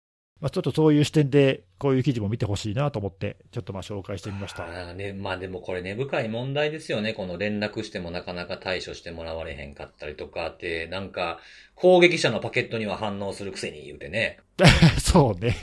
[0.42, 4.64] まあ、ちょっとそういう視点で、こういう記事も見てほしいなと思って、ちょっとまあ紹介してみました。
[4.64, 7.12] あーね、まあでもこれ根深い問題ですよね。
[7.14, 11.38] この連絡してもなかなか対処してもらわれへんかったりとかって、なんか、
[11.76, 14.40] 攻撃者のパケットには反応するくせに言うてね。
[14.98, 15.54] そうね。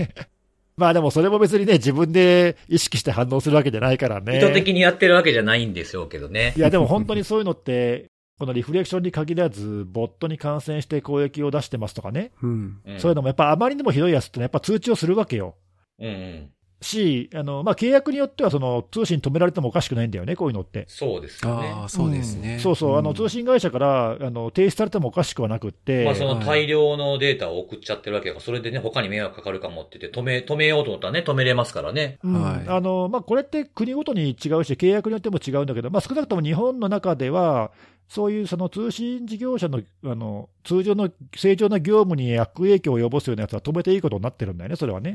[0.80, 4.38] まあでもそれも別にね、自分で意識して反応するわけじゃないからね。
[4.38, 6.60] 意図的にやってるわけじゃないんでしょうけどねい。
[6.60, 8.06] やでも本当にそういうのって、
[8.40, 12.78] このリフレクションに限らず、ボットに感染して攻撃を出してますとかね、うん。
[12.86, 15.56] うんそういうのもやっぱあまりにもひどいやつってのはやっぱ通知をするわけよ。
[16.00, 16.50] うんうん。
[16.82, 20.86] し、あのまあ、契約によってはその通信止められてもおかしくないんだよね、こういうのって。
[20.88, 21.84] そうですよねあ。
[21.86, 22.56] あ、そうですね。
[22.56, 32.18] んそうそう、あのん通信会社からあの停止されてもおかしくはなくって、まあその大量のデータを送っちゃってるわけだから、それでね、他に迷惑かかるかもって言って、止め、止めようと思ったらね、止めれますからね。
[32.24, 37.72] うんはいあのまあ、これって国ごとに違うし、契約によっても違うんだけど、まあ、少なくとも日本の中では、
[38.10, 45.14] そういうその通信事業者のあの通常の正常な業務に悪影響を及ぼすようなやつは止めていいことになってるんだよね、それはね。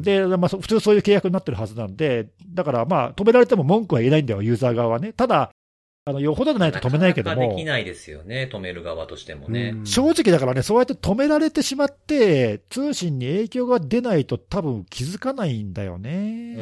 [0.00, 5.12] で、まあ、そ普通そういう契約になってるはずなんで、だからまあ、止められても文句は言えないんだよ、ユーザー側はね。
[5.12, 5.50] ただ、
[6.06, 9.72] あのよほどでないと止めないけどもなかなかでき、ないですよね、止める側としてもね。
[9.74, 16.56] うん正直だからね、そうやって止められてしまって、通信に影響が出ないと、多分気づかないんだようんうんね。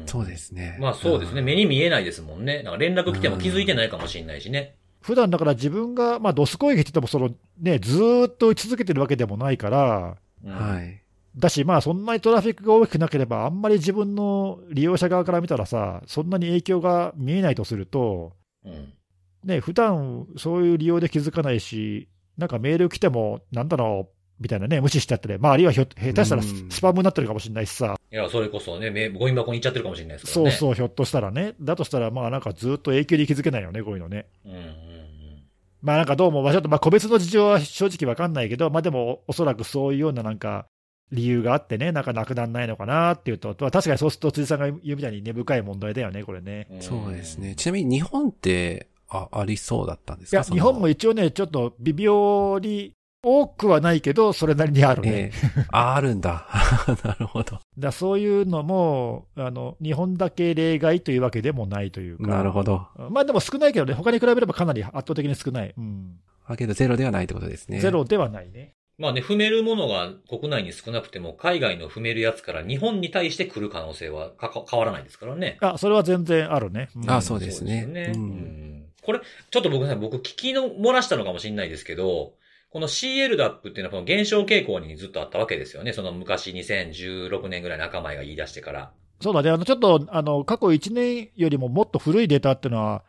[0.00, 0.06] うん。
[0.06, 0.78] そうですね。
[0.80, 1.40] まあそうですね。
[1.40, 2.62] ん目に見えないですもんね。
[2.62, 4.76] なんか連絡来ても気づいてないかもしれないしね。
[5.00, 11.02] 普段だから自分が、まあ、ドス攻撃って言ってもその、ね、ずーっと打ち続けてるわけでもないから、うんはい。
[11.36, 18.38] だし、まあ、そんなにトラフィックが大きくなければ、あんまり自分の利用者側から見たらさ、そんなに影響が見えないとすると、
[18.68, 18.92] うん。
[19.44, 30.50] ね、普段そういう利用で気づかないし、なんかメール来ても、なんだろうみたいなね、無視しちゃったり、まあ、あるいはひょ下手したらスパムになってるかもしれないしさ、いや、それこそね、めゴミ箱に行っちゃってるかもしれないですからね。
[30.52, 34.26] そうそう、ひょっとしたらね、だとしたら、まあ、なんかずっと影響に気づけないよね、こういうのね。
[34.44, 34.88] うん。
[35.80, 40.66] まあなんかどうも、まあちょっとまあ個別の事情は正直わかんないけど、まあでもおそらくそういうようななんか
[41.10, 46.68] 理由があってね、なんかなくならないのかなっていうと、まあ確かにそうすると辻さんが言うみたいに根深い問題だよね、これね。
[46.78, 47.54] んそうですね。。
[47.54, 52.92] ちなみに日本って、あ、ありそうだったんですいや、かその日本も一応ね、ちょっと微妙に
[53.22, 55.10] 多くはないけど、それなりにあるね。
[55.10, 56.46] ええあ、あるんだ。
[57.02, 57.58] なるほど。
[57.78, 62.26] だそういうのもあの、日本だけ例外というわけでもないというか。
[62.26, 62.86] なるほど。
[63.10, 65.74] まあでも少ないけどね、他に比べればかなり圧倒的に少ない。
[65.76, 66.18] うん。
[66.46, 67.80] あ、けどゼロではないってことですね。
[67.80, 68.74] ゼロではないね。
[68.98, 75.56] まあね、踏めるものが国内に少なくても、海外の踏めるやつから日本に対して来る可能性はかか変わらないですからね。
[75.60, 76.88] あ、それは全然あるね。
[76.96, 82.34] うんあそうですねそうですようんうんこれ、ちょっと僕ね、僕聞きの漏らしたのかもしれないですけど、
[82.70, 85.92] この CLDAP っていうのはこの減少傾向にずっとあったわけですよね。
[85.92, 88.92] その昔2016年ぐらいの赤前が言い出してから。
[89.20, 93.04] そうだね、あのちょっとあの過去1年よりももっと古いデータっていうのは、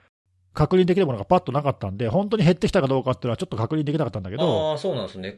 [0.53, 5.37] 確認できるものがパッとなかったんで、本当に減ってきたかどうかっていうのはちょっと確認できなかったんだけど、ああ、そうなんですね。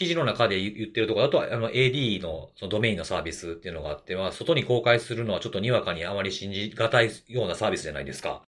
[0.00, 8.40] 記事の中で言ってるところだと、あの AD のそのドメインのサービスっていうのがあって、まあ、外に公開するのはちょっとにわかにあまり信じがたいようなサービスじゃないですか。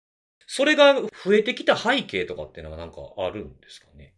[0.48, 4.14] それが増えてきた背景とかっていうのがなんかあるんですかね？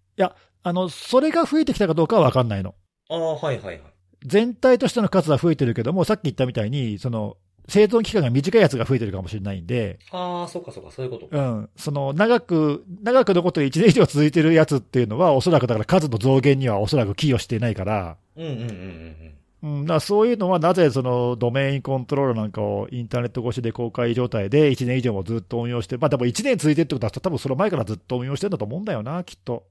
[0.66, 2.76] あのそれが増えてきたかどうかは分かんないの。
[3.10, 3.82] ああ、はいはいはい。
[4.24, 11.38] 全体としての数は増えてるけども、さっき言ったみたいに、その生存期間が短いやつが増えてるかもしれないんで、ああ、そうかそうか、そういうことか。
[11.38, 19.34] うん、その長く、長く残って1年以上続いてるやつっていうのは、おそらくだから数の増減にはおそらく寄与していないから、うんうんうんうんうん。
[19.64, 29.64] うん、だそういうのはなぜそのドメインコントロールなんかをインターネット越しで公開状態で1年以上もずっと運用して、まあでも1年続いてるってことは、多分その前からずっと運用してるんだと思うんだよな、きっと。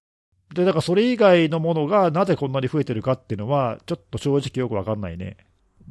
[0.55, 5.37] で、だからそれ以外のものがなぜこんなに増えてるかっていうのは、ちょっと正直よくわかんないね。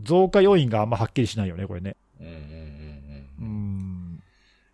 [0.01, 1.95] 増加要因があんまはっきりしないよね、これね。
[2.19, 2.45] うんうんうんう
[3.39, 3.47] うん。
[4.15, 4.23] ん。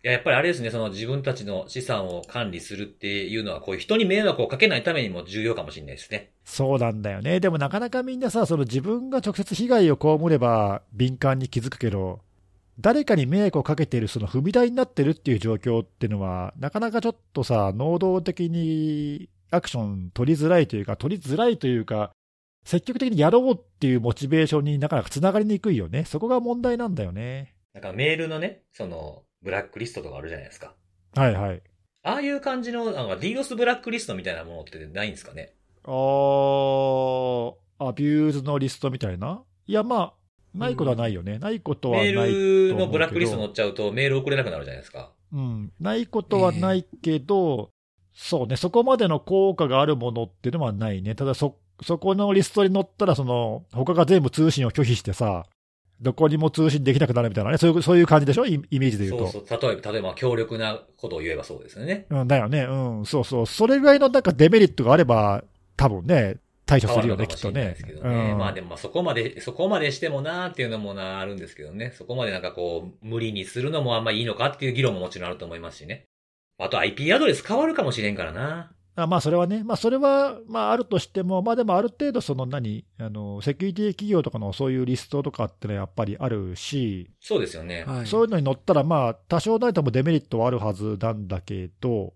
[0.04, 6.30] いや、やっぱりあれですね、その自分たちの資産を管理するっていうのは、こういう人に迷惑をかけないためにも重要かもしれないですね。
[6.44, 7.40] そうなんだよね。
[7.40, 12.20] でもなかなかみんなさ、その自分が直接被害を被れば敏感に気づくけど、
[12.80, 22.12] 誰かに迷惑をかけている、その踏み台になってるっていう状況っていうのは、なかなかちょっとさ、能動的にアクション取りづらいというか、取りづらいというか、
[22.64, 26.04] 積極的にやろうっていうモチベーションになかなかつながりにくいよね。
[26.04, 27.54] そこが問題なんだよね。
[27.74, 30.74] なんかメールのね、その、ブラックリストとかあるじゃないですか。
[31.14, 31.62] はいはい。
[32.02, 35.54] ああいう感じの、なんか DDoS ブラックリストみたいなものってないんですかね？
[35.84, 39.42] あー、アビューズのリストみたいな？
[39.66, 40.14] いや、まあ、
[40.54, 41.38] ないことはないよね。
[41.38, 42.20] ないことはないメ。
[42.20, 45.12] ールのブラックリスト載っちゃうとメール送れなくなるじゃないですか。
[45.32, 47.70] うん、ないことはないけど、
[48.14, 51.14] そうね、そこまでの効果があるものっていうのはないね。
[51.14, 55.46] ただそ、そこのリストに載ったら、その、他が全部通信を拒否してさ、
[56.00, 58.46] どこにも通信できなくなるみたいなね、そういう、そういう感じでしょ？
[58.46, 59.28] イイメージで言うと。
[59.28, 59.60] そうそう。
[59.60, 62.06] 例えば、例えば強力なことを言えばそうですよね。
[62.10, 62.62] うん、だよね。
[62.62, 63.46] うん、そうそう。
[63.46, 65.42] それぐらいのなんかデメリットがあれば、
[65.76, 67.76] 多分ね、対処するよね、きっとね。
[68.02, 71.92] うんまあでもまあそこまで、そこまでしてもなーっていうのもな、あるんですけどね。
[71.96, 76.04] そこまでなんかこう、無理にするのもあんまいいのかっていう議論ももちろんあると思いますしね。
[76.58, 78.70] あと IP アドレス変わるかもしれんからな。
[79.02, 87.84] あまあ、それはね、まあ、それは、まあ、あるとしても、まあ、でもある程度、その何、あの、セキュリティ企業とかのそういうリストとかってのはやっぱりあるし、そうですよね。
[87.84, 88.06] はい。
[88.08, 92.12] そういうのに乗ったら、まあ、多少ないともデメリットはあるはずなんだけど、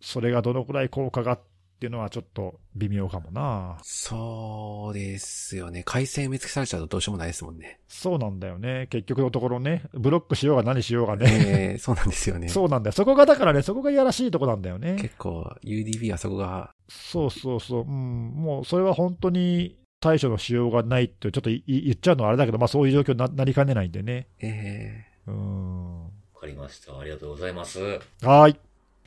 [0.00, 1.40] それがどのくらい効果がっ
[1.78, 3.78] ていうのはちょっと微妙かもな。
[3.82, 5.82] そうですよね。
[5.84, 7.80] 回線埋め付けされちゃうとどうしようもないですもんね。
[7.88, 8.86] そうなんだよね。
[8.90, 11.26] 結局のところね、ブロックしようが何しようがね。
[11.72, 12.48] えーそうなんですよね。
[12.48, 12.92] そうなんだよ。
[12.92, 14.96] そこがだからね、そこがいやらしいとこなんだよね。
[15.00, 17.82] 結構 UDB はそこが、そうそうそう。
[17.82, 18.30] うん。
[18.34, 24.28] もう、それは本当に対処のしようがないって、ちょっとい言っちゃうのはあれだけど、まあそういう状況にななりかねないんでね。
[24.40, 26.04] えうん。
[26.04, 26.10] わ
[26.40, 26.98] かりました。
[26.98, 27.80] ありがとうございます。
[27.80, 28.56] はーい。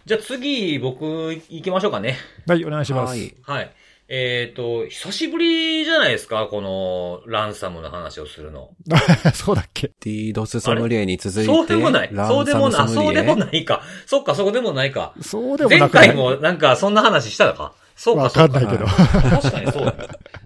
[0.07, 2.15] じゃあ次、僕、行きましょうかね。
[2.47, 3.11] はい、お願いーします。
[3.11, 3.35] はい。
[3.41, 3.71] はい。
[4.07, 8.69] えっ、と、久しぶりじゃないですかこの、ランサムの話をするの。
[9.35, 12.09] そうだっけ？DDoS ソムリエに続いて、そうでもない。
[12.15, 12.87] そうでもない。
[12.87, 13.81] そうでもないか。
[14.05, 15.13] そっか、そうでもないか。
[15.19, 15.89] そうでも前ない？
[15.89, 17.73] 回もなんかそんな話したか？
[17.97, 18.61] そうか、わそうか。
[18.61, 18.87] かんないけど。
[18.87, 19.95] 確かにそうだ。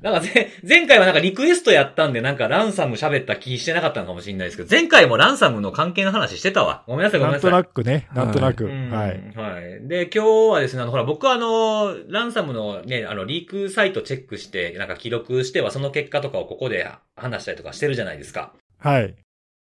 [0.02, 6.84] なんかぜ前回はなんかリクエストやったんでなんかランサム喋った気してなかったのかもしれないですけど、前回もランサムの関係の話してたわ。
[6.88, 7.70] ごめんなさい、ごめんなとなんさい。
[7.70, 8.66] なくね、なんとなく。
[8.66, 9.32] うんはい。
[9.36, 9.88] はい。
[9.88, 18.54] で、今日はですね、あの、ほら、僕はあの、ランサムのね、あの、リークサイトチェックして、なんか記録しては、その結果とかをここで話したりとかしてるじゃないですか。
[18.80, 19.16] はい。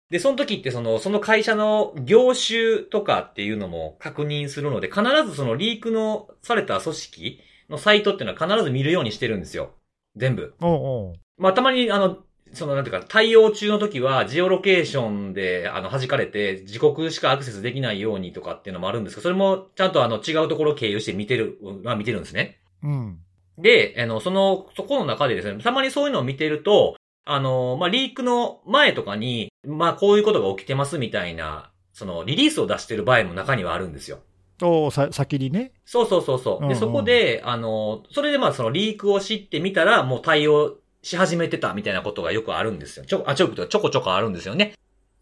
[0.09, 9.71] で、その時ってその、その会社の業種とかっていうのも確認するので、必ずそのリークのされた組織のサイトっていうのは必ず見るようにしてるんですよ。
[10.15, 10.55] 全部。
[10.61, 12.17] おうおうまあ、たまにあの、
[12.53, 22.59] その、なんていうか、対応中の時は、ジオロケーションで、あの、弾かれて、自国しかアクセスできないようにとかっていうのもあるんですけど、それも、ちゃんとあの、違うところを経由して見てる、まあ見てるんですね。
[22.83, 23.19] うん。
[23.57, 26.95] で、あの、その、そこの中でですね、たまにそういうのを見てると、
[27.25, 34.19] あの、まあ、リークの前とかに、まあ、こういうことが起きてますみたいな、その、リリースを出してる場合も中にはあるんですよ。
[34.61, 35.73] おうさ、先にね。
[35.85, 36.59] そうそうそうそう。
[36.59, 43.05] で、うんうんそこで、あの、それでまあそのリークを知ってみたら、もう対応し始めてたみたいなことがよくあるんですよ。
[43.05, 44.73] ちょ、あ、ちょ、ちょこちょこあるんですよね。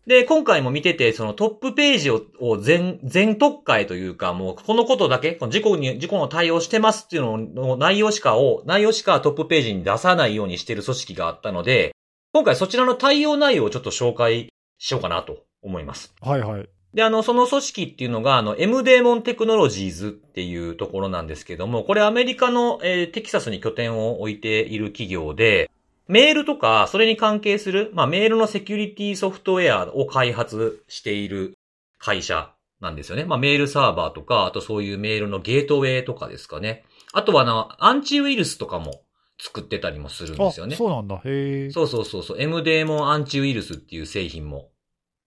[0.05, 11.95] で、今回も見てて、そのトップページを、を全、全特会というか、もうこのことだけ、この事故に、事故の対応してますっていうのの内容しかを、内容しかトップページに出さないようにしてる組織があったので、
[12.33, 16.13] 今回そちらの対応内容をちょっと紹介しようかなと思います。
[16.19, 16.67] はいはい。
[16.93, 25.71] で、あの、その組織っていうのが、あの、M デーモンテクノロジーズっていうところなんですけども、これアメリカの、えーテキサスに拠点を置いている企業で、
[26.07, 31.57] メールとか、それに関係する、まあ、メールのセキュリティソフトウェアを開発している
[31.97, 33.23] 会社なんですよね。
[33.23, 36.83] まあ、メールサーバーとか、あとそういうメールのゲートウェイとかですかね。
[37.13, 39.01] あとはあの、アンチウイルスとかも
[39.39, 40.75] 作ってたりもするんですよね。
[40.75, 41.15] あ、そうなんだ。
[41.23, 41.71] へえ。
[41.71, 42.41] そうそうそうそう。
[42.41, 44.69] M デーモンアンチウイルスっていう製品も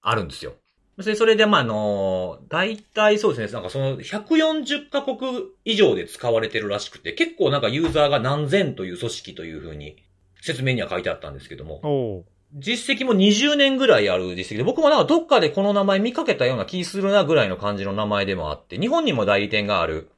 [0.02, 0.54] あるんですよ。
[1.00, 5.18] それそれで、まあ、あの、大体そうですね、なんかその140カ国
[5.64, 9.96] 以上で使われてるらしくて、結構なんかユーザーが何千という組織というふうに
[10.40, 12.24] 説明には書いてあったんですけども、
[12.54, 20.08] 実績も20年ぐらいある実績で、僕もなんかどっかでこの名前見かけたような気するなぐらいの感じの名前でもあって、日本にも代理店がある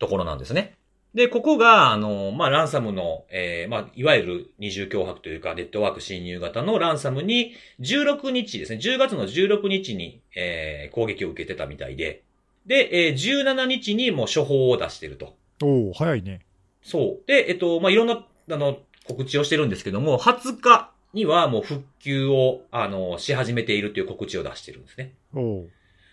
[0.00, 0.77] ところなんですね。
[1.18, 12.22] で、ここが、あの、まあ、ランサムの、えーまあ、いわゆる二重脅迫というか、ネットワーク侵入型のランサムに、16日ですね、10月の16日に、えー攻撃を受けてたみたいで、
[12.66, 15.34] で、えー17日にもう処方を出してると。
[15.60, 16.42] おう早いね。
[16.82, 17.26] そう。
[17.26, 25.14] で、えっと、まあ、いろんな、あの、告知をしてるんですけども、20日にはもう復旧を、あの、し始めているという告知を出してるんですね。
[25.34, 25.70] おう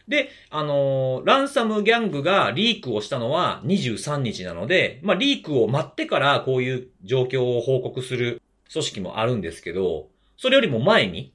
[0.08, 8.42] で、あのーランサムギャングがリークをしたのは23日なので、まあ、リークを待ってからこういう状況を報告する
[8.72, 11.34] 組織もあるんですけど、それよりも前に、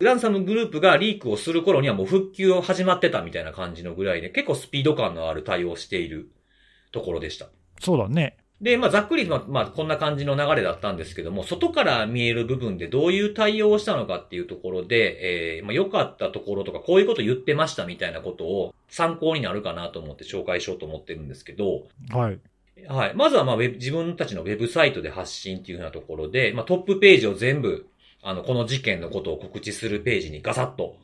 [0.00, 6.30] ランサムグループがリークをする頃にはもう復旧を始まってたみたいな感じのぐらいで、結構スピード感のある対応している
[6.92, 7.48] ところでした。
[7.80, 8.36] そうだね。
[8.60, 22.38] で、まあ、ざっくり、まあ、まあ、こんな感じの流れだったんですけども、外から見える部分でどういう対応をしたのかっていうところで、えー、まあ、良かったところとか、こういうこと言ってましたみたいなことを参考になるかなと思って紹介しようと思ってるんですけど、はい。
[22.88, 23.14] はい。
[23.14, 27.86] まずは、まあ、自分たちのウェブサイトで発信っていうふうなところで、まあ、トップページを全部、
[28.22, 30.96] あの、この事件のことを告知するページにガサッと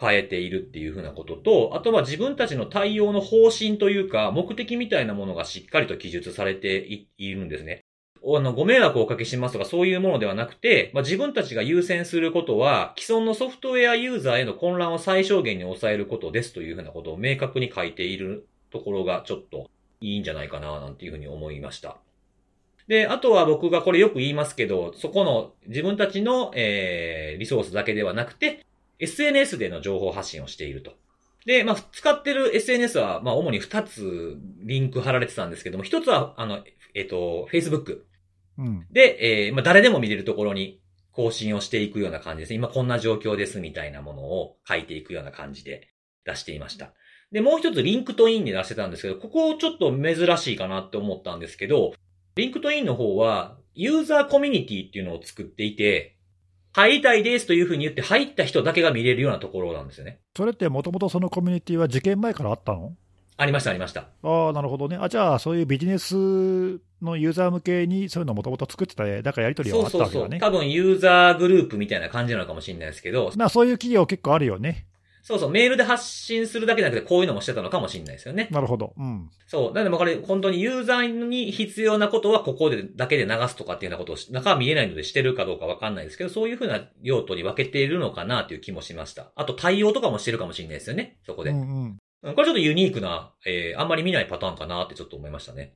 [0.00, 7.84] 変えているっていうふうなことと、あとは自分たちの対応の方針というか、目的みたいなものがしっかりと記述されているんですね。
[8.26, 19.70] あの、ご迷惑をおかけしますとかそういうものではなくて、まあ、自分たちが優先することは、既存のソフトウェアユーザーへの混乱を最小限に抑えることですというふうなことを明確に書いているところがちょっと
[20.00, 21.98] いいんじゃないかな、なんていうふうに思いました。
[22.88, 28.64] で、あとは僕がこれよく言いますけど、そこの自分たちの、えー、リソースだけではなくて、
[28.98, 30.92] SNS での情報発信をしていると。
[31.46, 36.64] で、まあ、使ってる SNS は、まあ、主に2つリンク貼られてたんですけども、1つは、あの、
[36.94, 38.02] えっ、と、Facebook。
[38.56, 38.86] うん。
[38.90, 40.80] で、えーまあ、誰でも見れるところに
[41.12, 42.56] 更新をしていくような感じですね。
[42.56, 45.88] 今こんな状況ですみたいなものを書いていくような感じで
[46.24, 46.92] 出していました。
[47.30, 51.92] で、もう一つ LinkedIn で出してたんですけど、ここちょっと珍しいかなって思ったんですけど、
[52.36, 56.13] LinkedIn の方は、ユーザーコミュニティっていうのを作っていて、
[56.74, 60.18] 入りたいですというふうに言って入った人だけが見れるようなところなんですよね。
[60.36, 62.92] それってもともとそのコミュニティは事件前からあったの？
[63.36, 64.08] ありました、ありました。
[64.22, 64.96] ああ、なるほどね。
[65.00, 66.14] あ、じゃあ、そういうビジネス
[67.02, 70.22] のユーザー向けにそういうのもともと作ってた、だからやり取りはあったそうそうそう。
[70.22, 70.40] わけだね。
[70.40, 74.86] 多分ユーザーグループみたいな感じなのかもしれないですけど、まあ、そういう企業結構あるよね。
[75.24, 78.46] そうそう、メールで発信するだけじゃなくてこういうのもしてたのかもしれないですよね。
[78.50, 78.92] なるほど。
[78.94, 79.30] うん。
[79.46, 79.72] そう。
[79.72, 89.32] なので、まあこれ、本当にユーザーに必要なことはここで、だけで流すとかっていうようなことをし、中は見えないのでしてるかどうかわかんないですけど、そういうふうな用途に分けているのかなという気もしました。
[89.34, 91.18] あと、対応とかもしてるかもしれないですよね。
[91.24, 91.50] そこで。
[91.50, 91.66] うんうん。
[91.68, 95.74] うんこれちょっとユニークな、えー、あんまり見ないパターンかなってちょっと思いましたね。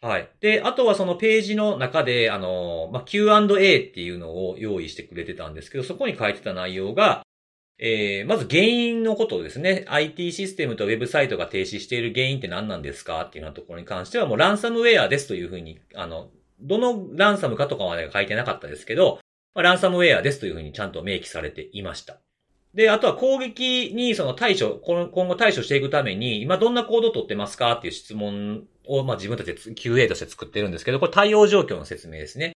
[0.00, 0.28] はい。
[0.40, 7.24] で、あとはそのページの中で、あのーまあ、Q&A っていうのを用意してくれてたんですけど、そこに書いてた内容が、
[7.78, 9.84] えー、まず原因のことですね。
[9.88, 13.22] IT システムとウェブサイトが停止している原因って何なんですか？
[13.22, 19.18] っていうようなところに関しては、もうランサムウェアですというふうに、あの、どのランサムかとかまでは書いてなかったですけど、
[19.54, 22.20] まあ、ランサムウェアですというふうにちゃんと明記されていました。
[22.72, 27.72] で、あとは攻撃にその対処、この今後対処していくために、今どんな行動を取ってますか？
[27.72, 32.51] っていう質問を、まあ自分たちで QA として作ってるんですけど、これ対応状況の説明ですね。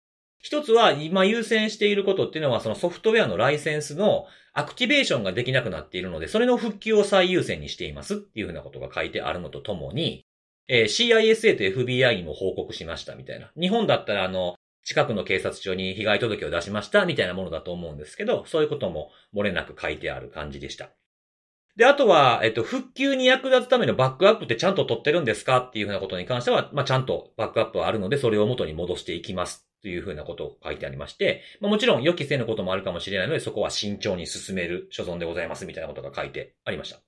[0.45, 10.27] 一つは今優先していることっていうのはそのソフトウェアのライセンスのアクティベーションができなくなっているので、それの復旧を最優先にしていますっていうふうなことが書いてあるのとともに、
[10.69, 13.53] えー CISA と FBI にも報告しましたみたいな。
[13.59, 20.91] 日本だったらあの、近くの警察署に被害届を出しましたみたいなものだと思うんですけど、そういうことも漏れなく書いてある感じでした。
[21.77, 29.67] で、あとは、えっと、復旧に役立つためのバックアップってちゃんと取ってるんですかっていうふうなことに関しては、まあ、ちゃんとバックアップはあるので、それを元に戻していきます。
[29.85, 37.01] というふうなことを書いてありまして、まあ、もちろん予期せぬこともあるかもしれないので、そこは慎重に進める所存でございますみたいなことが書いてありました。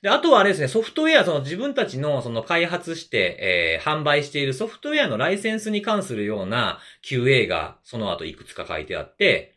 [0.00, 9.56] で、あとはあれですね、ソフトウェア、その自分たちのその開発して、えー、販売しているソフトウェアのライセンスに関するような QA がその後いくつか書いてあって、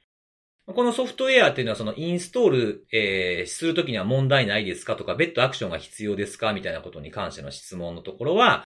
[0.66, 8.66] このソフトウェアっていうのはそのインストール、えー、するときには問題ないですかとか、別途アクションが必要ですかみたいなことに関しての質問のところは、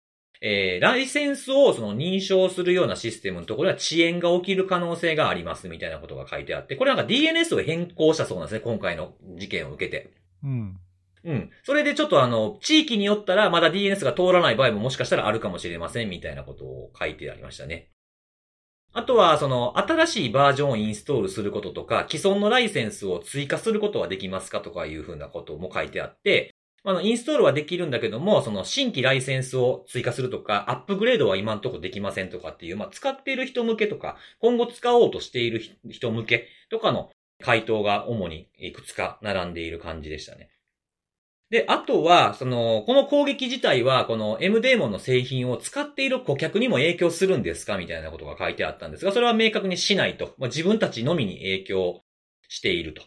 [0.45, 10.11] えー、ライセンスをその認証するようなシステムのところは遅延が起きる可能性がありますみたいなことが書いてあって、これなんか DNS を変更したそうなんですね、今回の事件を受けて。
[10.43, 10.79] うん。
[11.23, 11.49] うん。
[11.63, 17.89] それでちょっとあの、地域によったらまだ DNS が通らない場合ももしかしたらあるかもしれませんみたいなことを書いてありましたね。
[18.91, 26.53] あとは、その、新しいバージョンをインストールすることとか、既存のライセンスを追加することはできますかとかいうふうなことも書いてあって、
[26.85, 37.09] あの、インストールはできるんだけども、その、新規ライセンスを追加するとか、アップグレードは今のところできませんとかっていう、まあ、使っている人向けとか、今後使おうとしている人向けとかの
[37.41, 40.49] 回答が主にいくつか並んでいる感じでしたね。
[41.49, 47.77] で、あとは、その、この攻撃自体は、この M デーモンの製品を使っている顧客にも影響するんですか？
[47.77, 50.33] みたいなことが書いてあったんですが、それは明確にしないと。
[50.37, 52.01] まあ、自分たちのみに影響
[52.49, 53.03] していると。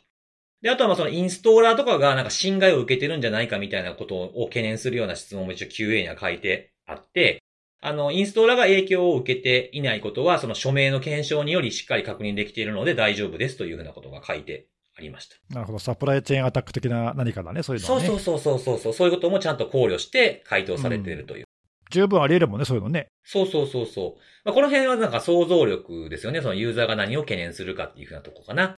[0.63, 7.43] で、あとはまあそのインストーラーとかがなんか侵害を受けてるんじゃないかみたいなことを懸念するような質問も一応 QA には書いてあって、
[7.81, 15.37] あの、インストーラーが影響を受けていないことは、その署名の検証によりしっかり確認できているので大丈夫ですというふうなことが書いてありました。
[15.55, 15.79] なるほど。
[15.79, 18.07] サプライチェーンアタック的な何かだね、そういうのはね。
[18.07, 19.09] そうそうそうそうそうそう。
[19.09, 21.45] いうこともちゃんと考慮して回答されているという。
[21.91, 23.09] 十分あり得るもんね、そういうのね。
[23.23, 24.21] そうそうそうそう。
[24.45, 26.41] まあ、この辺はなんか想像力ですよね。
[26.41, 28.77] そのユーザーが何を懸念するかっていうふうなとこかな。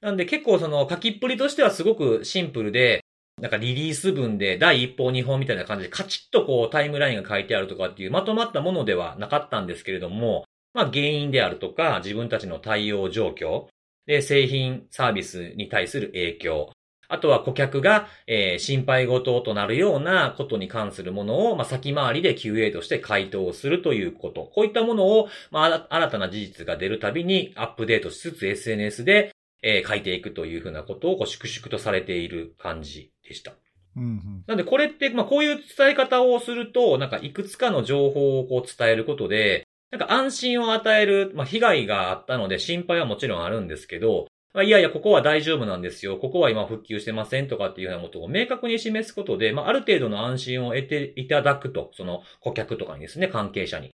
[0.00, 3.04] なんで結構その書きっぷりとしてはすごくシンプルで、
[3.40, 10.44] なんかリリース文で第一報二報みたいな感じでカチッとこうタイムラインが書いてあるとかっていうまとまったものではなかったんですけれども、
[10.74, 13.66] まあ原因であるとか自分たちの対応状況、
[14.06, 16.70] で製品サービスに対する影響、
[17.08, 24.50] あとは顧客が、えー心配事となるようなことに関するものを、まあ、先回りで QA として回答するということ。
[24.54, 29.32] こういったものを、まあ、新たな事実が出るたびにアップデートしつつ SNS で、
[29.62, 33.52] えー書いていくというふうなことをこう粛々とされている感じでした。
[33.96, 34.44] うんうん。
[34.46, 46.16] なんでこれって、まあこういう伝え方をすると、なんかいくつかの情報をこう伝えることで、なんか安心を与える、まあ被害があったので心配はもちろんあるんですけど、まあ、いやいや、ここは大丈夫なんですよ。
[46.16, 53.92] ここは今復旧してませんとかっていうようなことを明確に示すことで、まあある程度の安心を得ていただくと、その顧客とかにですね、関係者に。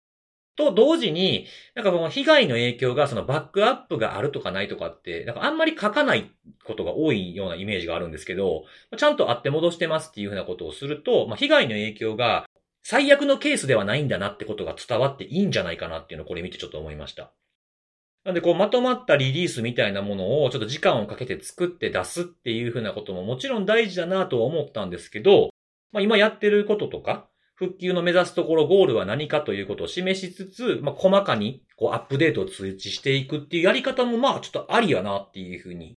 [0.55, 6.31] と同時に、なんかこの被害の影響がそのバックアップがあるとかないとかって、なんかあんまり書かない
[6.63, 8.65] ことが多いようなイメージがあるんですけど、
[8.97, 12.45] ちゃんとあって戻してますっていうふうなことをすると、まあ、被害の影響が
[12.83, 17.31] 最悪のケースではないんだなってことが伝わっていいんじゃないかなっていうのをこれ見てちょっと思いました。
[18.23, 25.49] なんでこうまとまったリリースみたいなものをちょっと時間をかけて作って出すっていうふうなことももちろん大事だなと思ったんですけど、
[25.91, 27.27] まあ今やってることとか、
[27.61, 35.95] 復旧の目指すところゴールは何かということを示しつつ、まあ細かにこうアップデートを通知していくっていうやり方もまあちょっとありやなっていうふうに、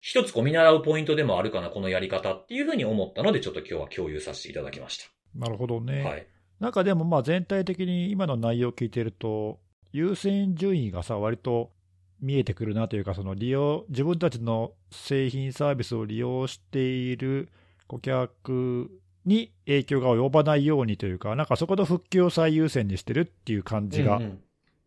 [0.00, 6.04] 一つこう見習うポイントでもあるかな、このやり方っていうふうに思ったのでちょっと今日は共有させていただきましなるほどね。
[6.04, 6.10] た。
[6.10, 6.26] はい。
[6.60, 9.58] なんかでもまあ全体的に今の内容を聞いてると、
[9.92, 11.72] 優先順位がさ、割と
[12.20, 17.48] 見えてくるなというか、その利用、自分たちの製品サービスを利用している
[17.88, 24.40] 顧客に影響が及ばないようにというか、なんかそこの復旧を最優先にしてるっていう感じが、うんうん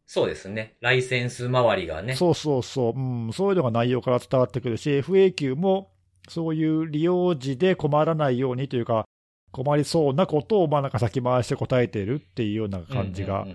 [0.06, 0.76] そうですね。
[0.82, 2.16] ライセンス周りがね。
[2.16, 5.92] そうそうそう、うん、そういうのが内容から伝わってくるし、FAQ も
[6.28, 9.06] そういう利用時で困らないようにというか、
[9.52, 13.48] 困りそうなことをまあなんか先回して答えているっていうような感じが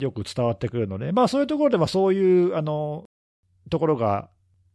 [0.00, 3.04] よく伝わってくるので、まあそういうところではそういうあの
[3.68, 4.30] ところが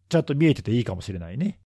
[0.09, 1.59] ちゃんと見えてていいかもしれないね。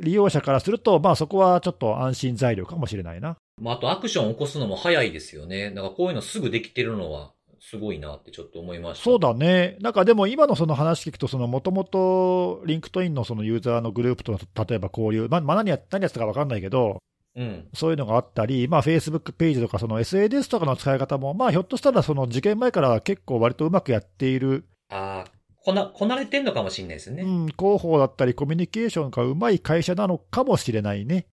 [0.00, 3.36] 利用者からすると、まあそこはちょっと安心材料かもしれないな。
[3.60, 5.70] まあ、あとアクションを起こすのも早いですよね。
[5.70, 9.04] なんかこういうのすぐできてるのはすごいなってちょっと思いました。
[9.04, 9.76] そうだね。
[9.80, 16.98] なんかでも今のその話聞くと、そのもともと LinkedIn のそのユーザーのグループとの例えば交流、まあ、まあ何や何やってたか分かんないけど、
[17.34, 17.68] うん。
[17.72, 25.30] そういうのがあったり、まあ、Facebook ページとか、その SNS とかの使い方も、まあ、ひょっとしたら、その事件前から結構割とうまくやっている、ああ、
[25.64, 27.22] こな、こなれてんのかもしれないですね。
[27.22, 31.26] うん、広報だったり、コミュニケーションがうまい会社なのかもしれないね。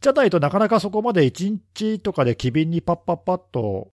[0.00, 3.88] じゃないとなかなかそこまで1日とかで機敏にパッパッパッと、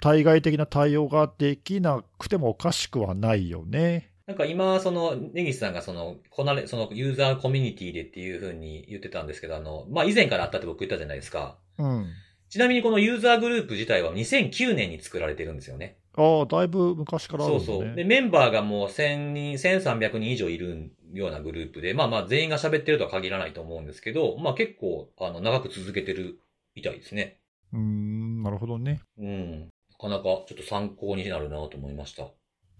[0.00, 4.12] 対外的な対応ができなくてもおかしくはないよね。
[4.26, 11.56] なんか今、その、ネギスさんがその、こなれ、そのユーザーコミュニティでっていう風に言ってたんですけど、あの、まあ、以前からあったって僕言ったじゃないですか。
[11.78, 12.06] うん。
[12.50, 15.96] ちなみにこのユーザーグループ自体は2009年に作られてるんですよね。
[16.18, 17.66] ああ、だいぶ昔からあるんだね。
[17.66, 17.96] そうそう。
[17.96, 26.40] で、メンバーがもう1000人、1300人以上いるようなグループで、まあまあ全員が喋ってるとは限らないと思うんですけど、まあ結構、あの、長く続けてる
[26.74, 27.38] みたいですね。
[27.72, 29.00] うーん、なるほどね。
[29.16, 29.60] うん。
[29.62, 29.68] な
[30.00, 32.28] かなかちょっと参考になるなと思いました。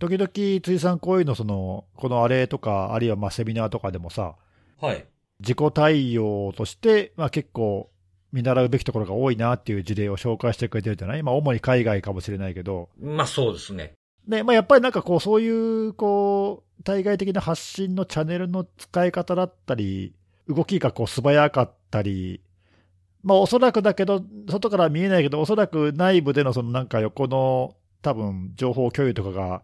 [0.00, 0.28] 時々、
[0.60, 4.34] 辻さん、こういうの、その、このあれとか、あるいはまあセミナーとかでもさ、
[4.80, 5.06] はい。
[5.40, 7.90] 自己対応として、まあ、結構
[8.32, 13.94] 見習うべきところが多いなっていう事例を紹介してくれてるじゃない、まあ、主に海外かもしれないけど、まあそうですね。
[14.26, 20.14] でまあ、やっぱりなんかこう、そういうこう対外的な発信のチャンネルの使い方だったり、
[20.48, 22.42] 動きがこう素早かったり、
[23.22, 29.62] まあ、おそらくだけど、外から見えないけど、おそらく内部でのそのなんか横の多分情報共有とかが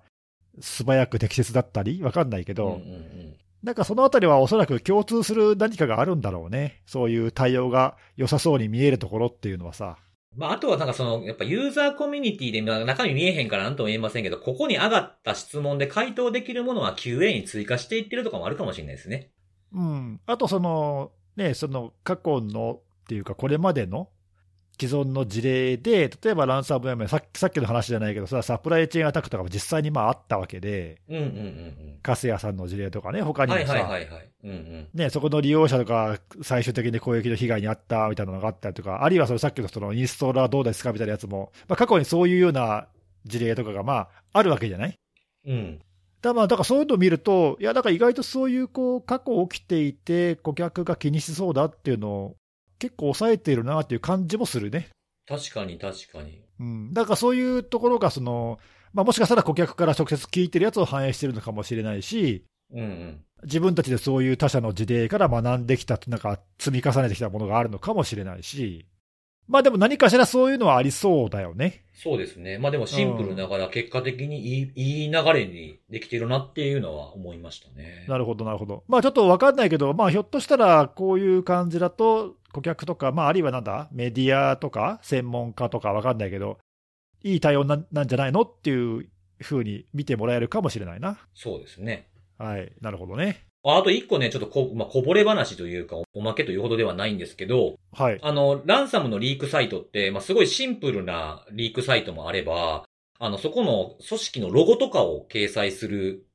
[0.60, 3.36] 素早く適切だったり、わかんないけど、うんうんうん。
[3.64, 6.82] なんかそのあたりはおそらく共通する何かがあるんだろうね。
[6.84, 9.96] そういう対応が良さそうに見えるところっていうのはさ。
[10.36, 19.30] まあ、あとはなんかその、やっぱユーザーコミュニティで、まあ中身見えへんからなんとも言えませんけど、ここに上がった質問で回答できるものは QA に追加していってるとかもあるかもしれないですね。
[19.72, 20.20] うん。
[20.26, 24.08] あとその、ね、その過去のっていうかこれまでの
[24.78, 33.50] 既存の事例で、例えばランサムウェアさっきさっきの話じゃないけどさ、サプライチェーンアタックとかも実際にまああったわけで、うんうんうんカスヤさんの事例とかね、他うん。
[33.50, 34.30] にもさ、はいはいはいはい。
[34.44, 34.88] うんうん。
[34.92, 42.88] ね、そこの利用者とか最終的に攻撃の被害に遭ったみたいなのがあったりとか、あるいはそのさっきのそのインストーラーどうですかみたいなやつも、まあ、過去にそういうような
[43.24, 44.98] 事例とかがまああるわけじゃない？
[45.46, 45.80] うん。
[46.20, 52.36] だまあだからそういうのを見ると、いや、だから意外とそういうこう過去起きていて、顧客が気にしそうだっていうのを
[52.84, 54.90] 結構抑えているなっていう感じもするね。
[55.26, 56.42] 確かに確かに。
[56.60, 58.58] うん、だからそういうところがその、
[58.92, 63.24] まあ、もしかしたら顧客から直接聞いてるやつを反映してるのかもしれないし、うんうん。
[63.44, 68.84] 自分たちでそういう他社の事例から学んできた、なんか積み重ねてきたものがあるのかもしれないし、
[69.46, 71.84] まあでも何かしらそういうのはありそうだよね。
[71.92, 72.58] そうですね。
[72.58, 78.06] まあでもシンプルながら結果的にいいいい流れにできてるなっていうのは思いましたね。
[78.08, 78.84] なるほど、なるほど。
[78.88, 86.58] まあちょっとわかんないけど、まあひょっとしたらこういう感じだと、顧客とか、まああるいはなんだ、メディアとか、専門家とかわかんないけど、
[87.22, 88.42] いい対応ななんじゃないの？
[88.42, 89.08] っていう
[89.40, 91.18] ふうに見てもらえるかもしれないな。
[91.34, 92.08] そうですね。
[92.38, 93.46] はい、なるほどね。
[93.66, 98.18] ああと一個ね、ちょっとこ、まあ、こぼれ話というか、おまけというほどではないんですけど、はい。
[98.22, 102.84] あの、ランサムのリークサイトって、まあ、すごいシンプルなリークサイトもあれば、
[103.18, 106.26] あの、そこの組織のロゴとかを掲載する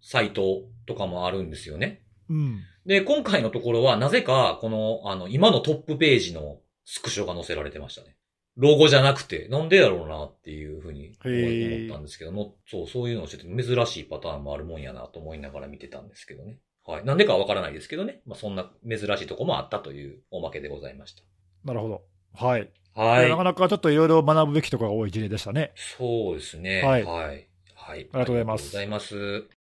[0.00, 2.00] サイトとかもあるんですよね。
[2.30, 2.60] うん。
[2.86, 8.16] で、今回のところは、なぜか、この、あの、今のトップページのスクショが載せられてましたね。
[8.56, 16.58] ロゴじゃなくて、なんでやろうなっていうふうに思ったんですけども、そう、そういうのをしてて珍しいパターンもあるもんやなと思いながら見てたんですけどね。
[16.86, 17.04] はい。
[17.04, 18.22] なんでかはわからないですけどね。
[18.26, 21.14] まあ、そんな珍しいとこもあったというおまけでございまし
[21.64, 22.02] なるほど。
[22.34, 22.70] はい。
[22.94, 23.02] た。
[23.02, 23.36] はいな。
[23.36, 25.72] かなかちょっといろいろ学ぶべきところが多い事例でしたね。
[25.76, 26.82] そうですね。
[26.82, 27.48] はいはい。
[27.74, 28.00] はい。
[28.00, 29.59] ありがとうございますがとうございます。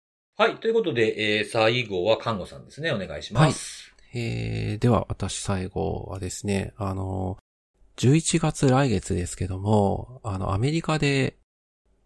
[0.42, 0.56] はい。
[0.56, 2.92] ということで、えー、最後は菅野さんですね。
[2.92, 3.94] お願いします。
[4.12, 7.38] えー、では私最後はですね、あの、
[7.98, 11.38] 11月来月ですけども、あの、アメリカで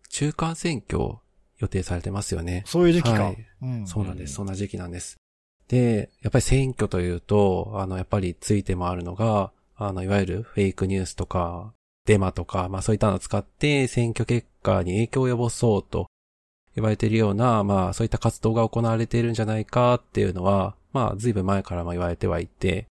[0.09, 1.15] 中間選挙
[1.59, 2.63] 予定されてますよね。
[2.65, 3.23] そういう時期か。
[3.23, 3.87] はいうん。
[3.87, 4.31] そうなんです。
[4.31, 5.15] うんそんな時期なんです。
[5.69, 11.73] で、やっぱり選挙というと、あの、やっぱりついて回るのが、あの、いわゆるフェイクニュースとか、
[12.05, 16.07] デマとか、まあそういったのを使って選挙結果に影響を及ぼそうと
[16.75, 22.87] 言われているような、まあそういった活動が行われているんじゃないかっていうのは、まあ随分前からも言われてはいて、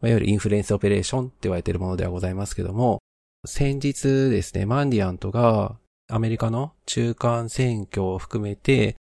[0.00, 3.00] まあいわゆるインフルエンスオペレーションって言われているものではございますけども、
[3.46, 5.76] 先日ですね、マンディアントが
[6.08, 8.96] アメリカの中間選挙を含めて、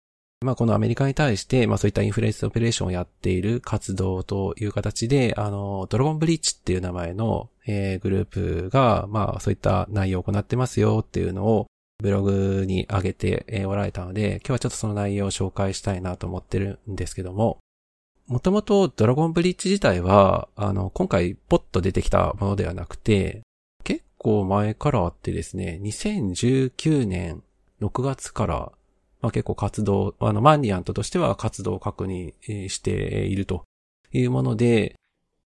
[0.42, 11.68] まあこのアメリカに対して、まあそういったインフルエンスオペレーションをやっている活動という形で、あの、ドラゴンブリッジっていう名前の、えーグループが、まあそういった内容を行ってますよっていうのを
[12.00, 17.60] ブログに上げておられたので、今日はちょっとその内容を紹介したいなと思ってるんですけども、
[18.28, 23.42] もともとドラゴンブリッジ自体は、あの、今回ポッと出てきたものではなくて、
[23.84, 27.44] 結構前からあってですね、2019年
[27.82, 28.72] 6月から、
[29.22, 32.34] まあ結構活動、あの、マンディアントとしては活動を確認
[32.70, 32.92] して
[33.26, 33.64] いると
[34.12, 34.96] いうもので、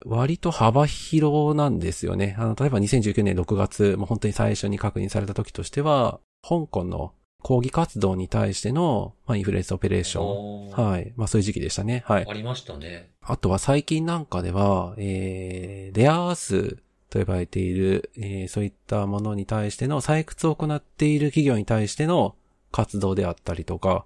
[0.05, 2.35] 割と幅広なんですよね。
[2.37, 7.13] あの、例えば2019年6月、もう本当に最初に確認された時としては、香港の
[7.43, 10.69] 抗議活動に対しての、まあ、インフルエンスオペレーション。
[10.71, 11.13] はい。
[11.15, 12.03] まあそういう時期でしたね。
[12.05, 12.25] はい。
[12.27, 13.11] ありましたね。
[13.21, 16.77] あとは最近なんかでは、えー、レアアース
[17.09, 22.35] と呼ばれている、えーそういったものに対しての採掘を行っている企業に対しての
[22.71, 24.05] 活動であったりとか、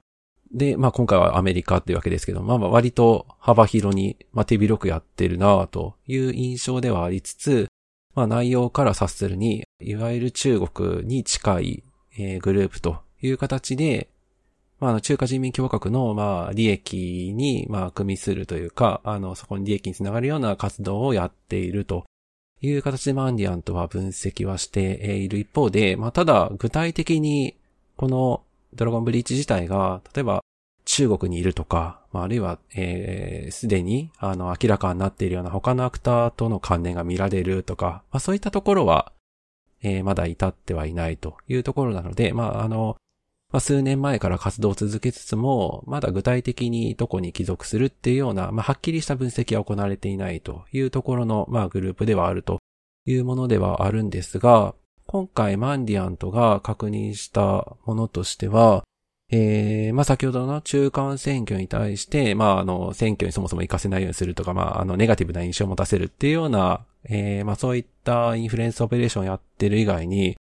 [0.53, 7.67] で、まあ今回はアメリカっていうわけですけど、まあまあ割と幅広に、まあ手広くやってるなという印象ではありつつ、
[8.13, 11.83] まあ内容から察するに、いわゆる中国に近い、
[12.17, 14.09] えーグループという形で、
[14.81, 22.05] まあ、中華人民共和国の、まあ、利益に、まあ、組みするというか、あの、そこに利益につながるような活動をやっていると
[22.61, 24.81] いう形でマンディアントは分析はして
[25.17, 27.55] いる一方で、まあ、ただ、具体的に、
[27.95, 28.41] この
[28.73, 30.43] ドラゴンブリーチ自体が、例えば、
[30.85, 39.11] 中国にいるとか、まあ、あるいは、えーすでに、あの、明らかになっているような他のアクターとの関連が見られるとか、まあ、そういったところは、
[39.83, 42.97] えーまだ至ってはいないというところなので、まあ、あの、
[43.51, 52.59] まあ、数年前から活動を続けつつも、まだ具体的にどこに帰属するっていうような、まあ、はっきりした分析は行われていないというところの、まあ、グループではあると
[53.05, 54.73] いうものではあるんですが、
[55.05, 58.83] 今回マンディアントが確認したものとしては、
[59.33, 70.35] えー、まあ、先ほどの中間選挙に対して、まあ、あの、選挙にそもそも活かせないようにするとか、まあ、あの、ネガティブな印象を持たせるっていうような、えー、まあ、そういったインフルエンスオペレーションをやってる以外に、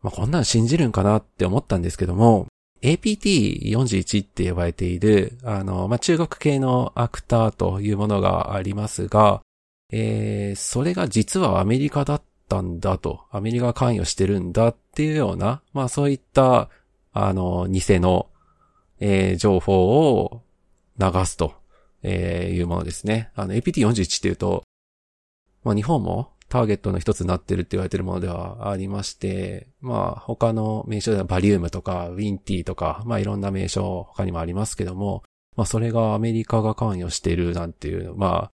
[0.00, 2.46] まあ、こんなん信じるんかなって思ったんですけども、
[2.82, 9.42] APT41 って呼ばれている、あの、まあ、中国系のアクターというものがありますが、
[9.92, 16.70] えー、それが実はアメリカだったんだと、アメリカが関与してるんだっていうような、まあ、そういった、
[17.12, 18.28] あの、偽の、
[19.00, 20.42] えー情報を
[20.98, 21.54] 流すと、
[22.02, 23.30] えーいうものですね。
[23.34, 24.62] あの、APT41 っていうと、
[25.64, 35.22] まあ、日本もターゲットの一つになってるって言われてるものではありまして、まあ他の名称ではバリウムとかウィンティとか、まあいろんな名称他にもありますけども、
[35.56, 38.52] まあそれがアメリカが関与しているなんていう、まあ、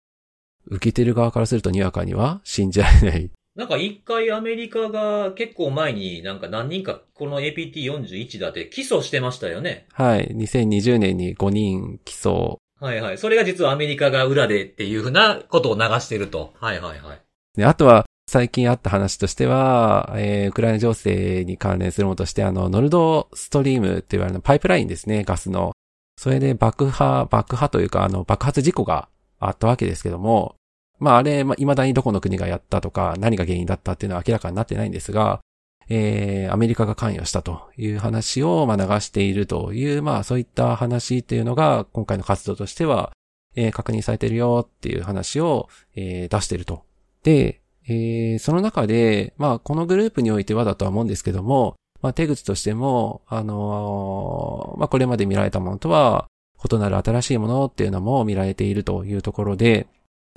[0.66, 3.30] 受けてる側からするとにわかには信じられない。
[3.56, 9.86] なんか一回アメリカが結構前になんか何人かこの APT41 だって起訴してましたよね。
[9.94, 10.28] はい。
[10.36, 12.58] 2020年に5人起訴。
[12.80, 13.18] はいはい。
[13.20, 16.54] それが実はアメリカが裏でっていうふうなことを流してると。
[16.60, 17.22] はいはいはい。
[17.56, 25.74] で、あとは最近あった話としては、えー、ウクライナ情勢に関連するものとして、あの、ノルドストリームって言われるパイプラインですね、ガスの。
[26.18, 30.56] それで爆破、爆破というか、あの、爆発事故があったわけですけども、
[31.04, 35.42] まああれ、まあ、未だにどこの国がやったとか、何が原因だったっていうのは明らかになってないんですが、
[35.90, 43.12] えー、アメリカが関与したという話を、まあ、流しているという、まあ、そういった話っていうのが、今回の活動としては、
[43.56, 46.84] えー確認されてるよっていう話を、えー出してると。
[47.24, 56.28] で、えーその中で、まあ、このグループにおいてはだとは思うんですけども、まあ、手口としても、あのーまあ、これまで見られたものとは、
[56.72, 59.88] 異なる新しいものっていうのも見られているというところで、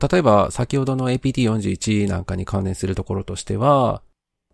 [0.02, 4.02] 例えば、先ほどの APT41 なんかに関連するところとしては、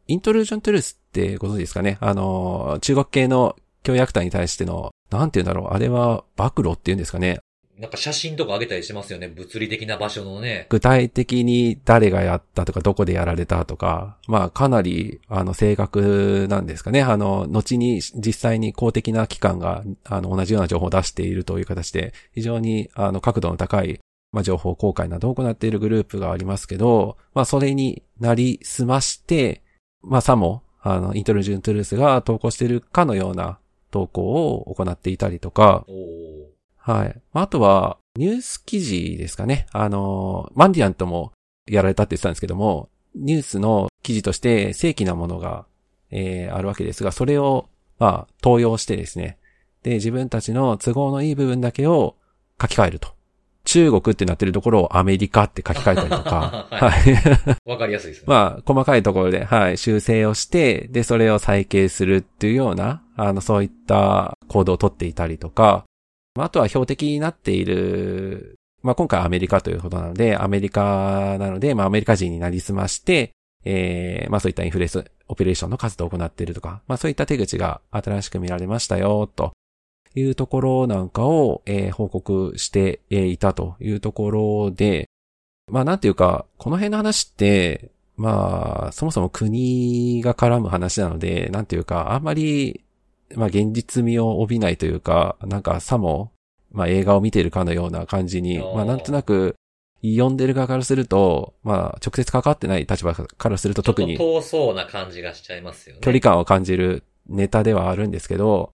[0.07, 1.99] イントルージョントゥルースってご存知ですかね？
[2.01, 7.41] あの、中国系の教約隊に対しての、なんて言うんだろう、あれは暴露っていうんですかね？
[7.79, 9.27] なんか写真とか上げたりしますよね？
[9.29, 10.67] 物理的な場所のね。
[10.69, 17.03] 具体的に誰がやったとか、どこでやられたとか、まあかなり、あの、正確なんですかね？
[17.03, 23.99] あの、後に実際に公的な機関が、あの、同じような情報を出しているという形で、非常に、あの、角度の高い、
[24.33, 29.63] まあ、情報公開などを行っているグループがありますけど、まあ、それになりすまして、
[30.03, 33.59] まあ、さも、あの、イントルジュントゥルースが投稿しているかのような
[33.91, 35.85] 投稿を行っていたりとか、
[36.77, 37.21] はい。
[37.33, 39.67] あとは、ニュース記事ですかね。
[39.71, 41.33] あの、マンディアントも
[41.67, 45.67] やられたって言ってたんですけども、ニュースの記事として正規なものが、
[46.11, 47.69] えー、あるわけですが、それを、
[47.99, 49.39] まあ、投用してですね。
[49.83, 52.17] で、自分たちの都合のいい部分だけを
[52.61, 53.15] 書き換えると。
[53.65, 56.67] 中国ってなってるところをアメリカって書き換えたりとか。
[56.71, 57.71] はい。
[57.71, 58.25] わかりやすいですね。
[58.27, 65.85] まあ、細かいところで、はい、修正をして、で、それを再形するっていうような、あの、そういった行動をとっていたりとか、
[66.39, 73.33] あとは標的になっている、まあ、今回アメリカということなので、アメリカなので、まあ、アメリカ人になりすまして、
[73.65, 79.53] えー、まあ、そういったインフレス、オペレーションの活動を行っているとか、まあ、そういった手口が新しく見られましたよ、と
[80.15, 85.09] いうところなんかを、えー、報告していたというところで、
[85.71, 92.83] まあ、なんていうか、この辺の話って、まあ、そもそも国が絡む話なので、なんていうか、あんまり
[93.37, 96.33] まあ現実味を帯びないというか、なんかさも、
[96.71, 99.57] まあ映画を見ているかのような感じに、まあなんとなく、
[100.05, 104.17] 読んでる側からすると、まあ直接関わってない立場からすると特に。
[104.17, 106.01] 遠そうな感じがしちゃいますよね。
[106.03, 108.71] 距離感を感じるネタではあるんですけど、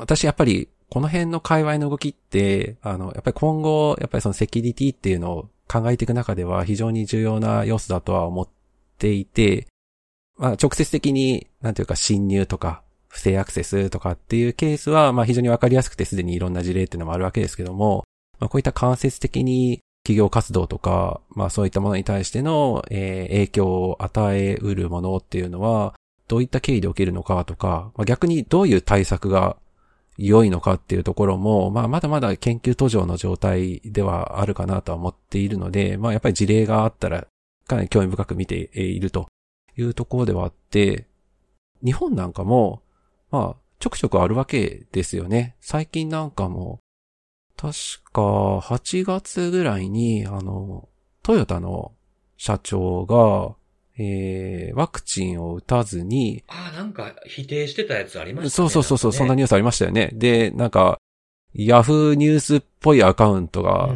[0.00, 8.48] 私やっぱりこの辺の界隈の動きって、あの、やっぱり今後、やっぱりそのセキュリティっていうのを考えていく中では非常に重要な要素だとは思っ
[8.98, 9.68] ていて、
[10.36, 18.04] まあ直接的に、なんていうか侵入とか、不正アクセスとかっていうケースは、まあ非常にわかりやすくてすでにいろんな事例っていうのもあるわけですけども、
[18.40, 25.94] まあこういった間接的に企業活動とか、まあそういったものに対しての、えー、影響を与えうるものっていうのは、
[26.26, 29.56] どういった経緯で起きるのかとか、まあ、逆にどういう対策が
[30.26, 37.26] 良いのかっていうところも、まあまだまだ研究途上の状態ではあるかなとは思っているので、まあやっぱり事例があったら
[37.66, 39.28] かなり興味深く見ていると
[39.76, 41.06] いうところではあって、
[41.84, 42.82] 日本なんかも、
[43.30, 45.56] まあ、ちょくちょくあるわけですよね。
[45.60, 46.80] 最近なんかも、
[47.56, 47.72] 確
[48.12, 50.88] か8月ぐらいに、あの、
[51.22, 51.92] トヨタの
[52.36, 53.56] 社長が、
[54.02, 56.42] えー、ワクチンを打たずに。
[56.48, 58.50] ああ、なんか否定してたやつありましたね。
[58.50, 60.08] そうそうそうそう、ね、そんなニュースありましたよね。
[60.14, 60.98] で、なんか、
[61.52, 63.94] ヤフーニュースっぽいアカウントが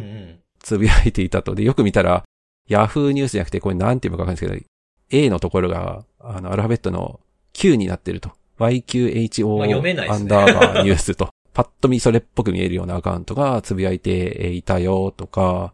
[0.59, 1.55] つぶやいていたと。
[1.55, 2.23] で、よく見たら、
[2.69, 4.65] ヤフーニュースじゃなくて、これなんていうかわかんないですけど、
[5.09, 7.19] A のところが、あの、アルファベットの
[7.53, 8.31] Q になってると。
[8.59, 15.73] YQHO アンダーバーニュースと、 パッと見それっぽく見えるようなアカウントがつぶやいていたよとか、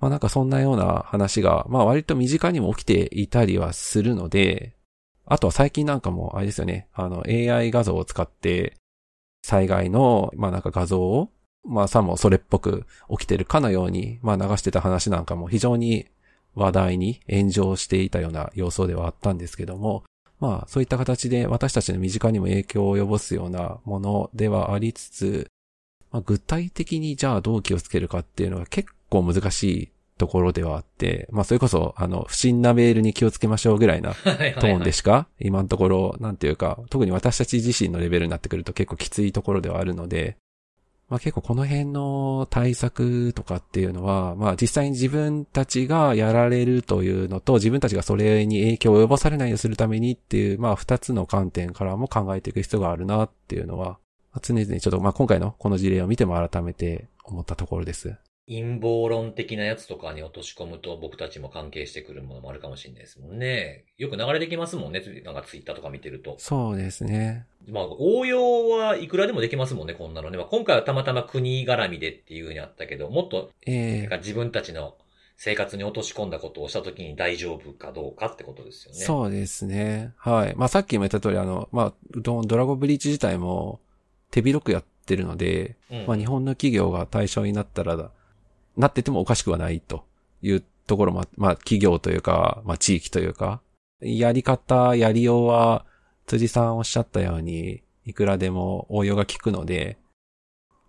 [0.00, 4.74] まあなんかそんなような話が、まあ割と身近にも起きていたりはするので、
[5.26, 8.76] あとは最近なんかもあれですよね、あの AI 画像を使って
[9.42, 11.30] 災害の、まあなんか画像を、
[11.64, 16.06] まあさもそれっぽく起きてるかのように、まあ流してた話なんかも非常に
[16.54, 20.04] 話題に炎上していたような様相ではあったんですけども、
[20.40, 25.48] まあそういった形で私たちの身近にも影響を及ぼすようなものではありつつ、
[26.10, 34.14] まあ、具体的にじゃあどう気をつけるかっていうのは結構難しいところではあって、まあそれこそあの不審なメールに気をつけましょうぐらいな
[34.60, 40.36] トーンでしか今のところなんていうか特に私たち自身のレベルになってくると結構きついところではあるので、
[41.08, 53.98] まあ結構この辺の対策とかっていうのは、まあ実際に自分たちがやられるというのと、自分たちがそれに影響を及ぼされないようにするためにっていう、まあ二つの観点からも考えていく必要があるなっていうのは、
[54.42, 58.14] 常々ちょっとまあ今回のこの事例を見ても改めて思ったところです。
[58.48, 63.84] 陰謀論的なやつとかに落とし込むと僕たちも関係してくるものもあるかもしれないですもんね。
[63.98, 65.02] よく流れてきますもんね。
[65.24, 66.36] なんかツイッターとか見てると。
[66.38, 67.46] そうですね。
[67.68, 70.38] まあ応用はいくらでもできますもんね、こんなのね。
[70.38, 74.94] まあ、今回はたまたま国絡みでっていうふうにあったけど、もっと、ええー、自分たちの
[75.36, 78.98] 生活に落とし込んだことをしたときに大丈夫かどうかってことですよね。
[78.98, 80.14] そうですね。
[80.16, 80.54] はい。
[80.56, 83.78] まあさっきも言った通り、あの、まあ、ドラゴンブリーチ自体も
[84.30, 88.10] 手広くやってるので、うん、まあ日本の企業が対象になったら、
[88.78, 90.04] なっててもおかしくはないと
[90.40, 93.60] いうところも、まあ企業というか、まあ地域というか、
[94.00, 95.84] やり方、やりようは、
[96.26, 99.98] 辻さんおっしゃったように、いくらでも応用が効くので、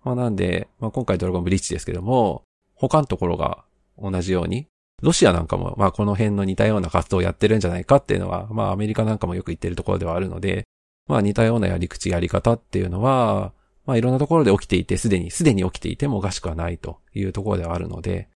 [0.04, 2.44] まあなんで、まあ今回ドラゴンブリッジですけども、
[2.76, 3.66] 他のところが
[3.98, 4.68] 同じように、
[5.02, 10.66] ロシアなんかも、まあこの辺の似たような活動をやってるんじゃないかっていうのは、まあアメリカなんかもよく言ってるところではあるので、
[11.08, 13.54] まあ似たようなやり口、やり方っていうのは、
[13.90, 18.30] まあいろんなところで起きていて、すでに、すでに起きていてもおかしくはないというところではあるので、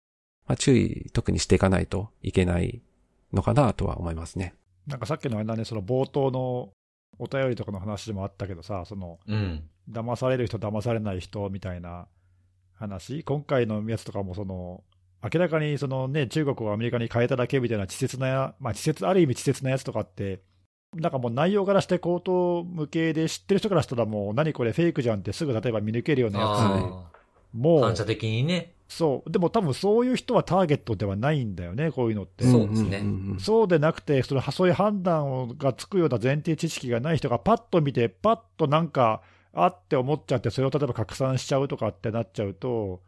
[0.47, 2.83] まあ注意、特にしていかないといけない
[3.33, 4.55] のかなとは思いますね。
[4.87, 6.71] なんかさっきのあれだね、その冒頭の
[7.19, 9.65] お便りとかの話でもあったけどさ、その、うん。
[9.91, 12.07] 騙される人、騙されない人みたいな
[12.75, 14.85] 話、今回のやつとかもその、
[15.21, 20.43] 明らかにその、ね、中国をアメリカに変えただけみたいな稚拙な、まあ、稚拙ある意味稚拙なやつとかって、
[20.95, 27.11] なんかもう内容からして口頭無形で知ってる人からしたらもう、何これフェイクじゃんってすぐ例えば見抜けるようなやあ
[27.53, 28.75] つ、もうあ反射的にね。
[28.89, 32.45] そう、でも多分そういう人はターゲットではないんだよね、こういうのって。
[32.45, 33.05] そうですね。
[33.39, 39.23] そうでなくて、そのそういう判断がつくような前提知識がない人がパッと見て、パッとなんか、
[39.53, 43.01] あって思っちゃって、それを例えば拡散しちゃうとかってなっちゃうと、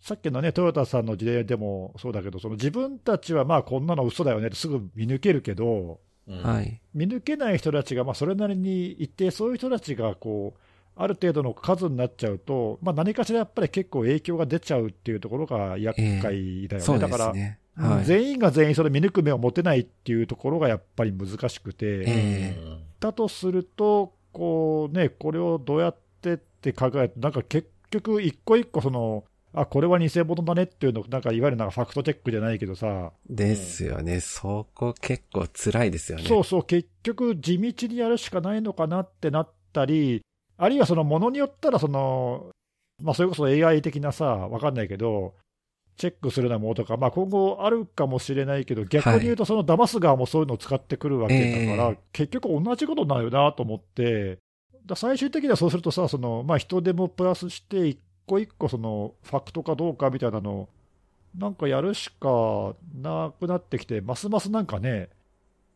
[0.00, 6.80] さっきのね、トヨタさんの事例でもそうだけど、その自分たちはまあこんなの嘘だよねってすぐ見抜けるけど、うんはい。
[6.94, 10.60] 見抜けない人たちがまあそれなりにいて、そういう人たちがこう、
[10.94, 16.80] ある程度の数になっちゃうと、まあ、何かしらやっぱり結構影響が出ちゃうっていうところが厄介だよね。
[16.80, 17.32] そうでだから
[17.74, 18.04] はい。
[18.04, 34.20] 全員が全員それ見抜く目を持てないっていうところがやっぱり難しくて、ええだとすると、こうね、これをどうやってって考えると、なんか結局、一個一個その、あこれは偽物だねっていうの、なんかいわゆるなんかファクトチェックじゃないけどさ、ですよね。
[34.20, 36.24] そこ結構辛いですよね。
[36.24, 40.22] そうそう、結局、地道にやるしかないのかなってなったり、
[40.56, 42.50] あるいはそのものによったらその、
[43.02, 45.34] まあ、それこそ AI 的なさ、わかんないけど、
[45.96, 54.38] チェックするようなものとか、まあ、今後あるかもしれないけど、逆に言うと、その騙す側もそういうのを使ってくるわけだから、ええ結局同じことになるよなと思って、
[54.86, 60.68] だ最終的にはそうするとさ、そのまあ、人手もプラスして、一個一個そのファクトかどうかみたいなのを、
[61.36, 65.08] なんかやるしかなくなってきて、ますますなんかね、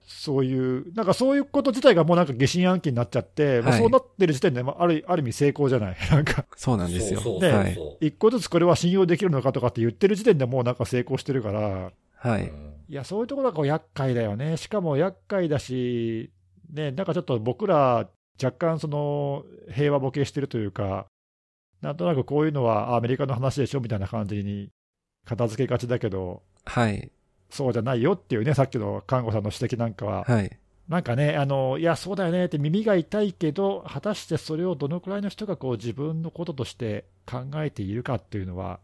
[0.07, 7.21] そういう、なんかそういうこと自体がもうなんか疑心暗鬼になっちゃって、まあはいそうなってる時点で、まあ、あるある意味成功じゃない、 なんか、そうなんですよ。
[7.21, 7.79] そうそうはい。
[8.01, 12.45] 一個ずつこれは信用できるのかとかって言ってる時点でもうなんか成功してるから、はい。
[12.45, 12.53] う。
[12.89, 16.31] いや、そういうところがこう厄介だよね、しかも厄介だし、
[16.73, 18.09] ね、なんかちょっと僕ら、
[18.43, 21.07] 若干その平和ボケしてるというか、
[21.83, 24.71] なんとなくこういうのはあアメリカの話でしょみたいな感じに
[25.25, 27.11] 片付けがちだけど、はい。
[27.51, 30.59] そうじゃないよっていうね、さっきの看護さんの指摘なんかは、はい。
[30.89, 38.81] なんかね、あのいや、そうだよねって耳が痛いけど、果たしてそれをどのくらいの人がこう自分のこととして考えているかっていうのは、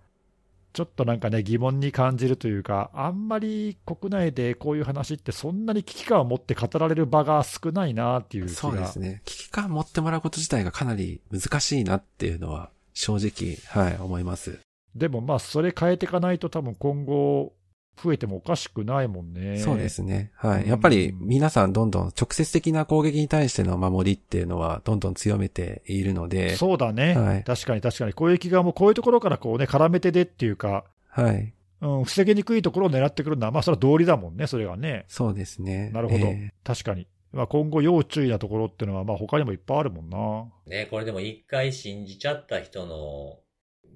[0.72, 9.22] ちょっとなんかね、疑問に感じるというか、あんまり国内でこういう話って、そんなに危機感を持って語られる場が少ないなっていうそうですね。
[9.26, 14.58] 危機感持ってもらうこと自体がかなり難しいなっていうのは、正直、はい、思います。
[14.94, 17.54] でもまあ、それ変えていかないと、多分今後、
[18.02, 19.58] 増えてもおかしくないもんね。
[19.58, 20.32] そうですね。
[20.34, 20.62] はい。
[20.62, 31.52] うんやっぱり皆さんどんどん直接的な攻撃に対しての守りっていうのはどんどん強めているので、そうだね、はい確かに確かに、攻撃側もこういうところからこう、ね、絡めてでっていうか、はい。
[31.80, 35.04] うん、防ぎにくいところを狙ってくるのは、まあ、それは道理だもんね、それがね。
[35.08, 35.90] そうですね。
[35.92, 37.08] なるほど、え確かに。
[37.32, 40.44] まあ、今後、要注意なところっていうのは、まあ、他にもいっぱいあるもんな。
[40.66, 43.38] ね、これでも一回信じちゃった人の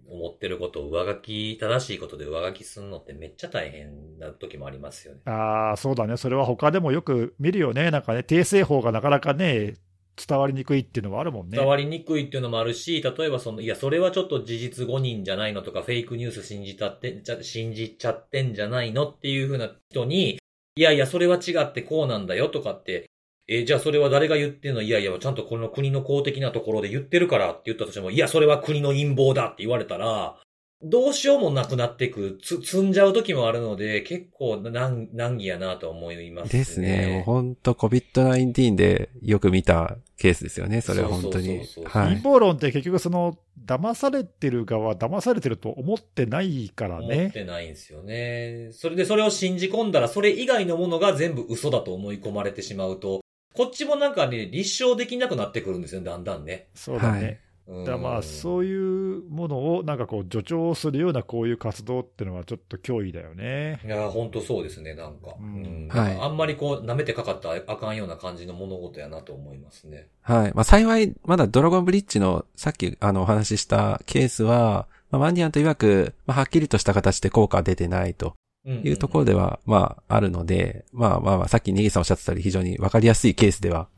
[0.09, 5.21] 思ってることを上書き、正しいことで上書きするのってめっちゃ大変な時もありますよね。
[5.27, 9.75] ああ、そうだね、それは他でもよく見るよね、なんかね、訂正法がなかなかね、
[10.17, 11.59] 伝わりにくいっていうのはあるもんね。
[11.59, 20.39] 伝わりにくいっていうのもあるし、例えばその、いや、それはちょっと事実誤認じゃないのとか、フェイクニュース信じたって、信じちゃってんじゃないのっていう風な人に、
[20.77, 23.07] いやいや、それは違ってこうなんだよとかって、
[23.49, 24.83] えじゃあそれは誰が言ってんの？
[24.83, 30.37] いやいや、ちゃんとこの国の公的なところで言ってるからって言ったとしても、いや、それは国の陰謀だって言われたら、
[30.83, 36.59] どうしようもなくなってく、つ、積んじゃう時もあるので、結構難、難儀やなと思いますね。
[36.59, 37.07] ですね。
[37.15, 40.83] もう本当 COVID-19 でよく見たケースですよね。
[40.83, 41.85] それは本当そうにそう。
[41.85, 47.31] 陰謀論って結局、その、騙されてる側は騙されてると思ってないから思っね。
[47.31, 48.69] てないんですよね。
[48.73, 53.23] それでそれを信じ込んだら、それ以外のものが全部嘘だと思い込まれてしまうと、
[53.57, 56.69] こっちもなんかね、立証できなくなってくるんですよ、だんだんね。
[56.75, 57.23] そうだね。
[57.23, 63.81] はいうんだからまあ、そういうものをなんかこう助長するようなこういう活動っていうのはちょっと脅威だよね。
[63.85, 65.35] いや、本当そうですね、なんか。
[65.41, 70.07] ううんんはいあんまりこう、舐めてかかったらあかんような感じの物事やなと思いますね。
[70.23, 70.53] はい。
[70.55, 83.89] まあ幸い、まだドラゴンブリッジのさっきあのお話ししたケースは、まあ、マンディアンと曰く、まあ、はっきりとした形で効果は出てないとうんいうところでは、まあ、あるので、まあまあまあ、さっきネギさんおっしゃってたより非常にわかりやすいケースでは。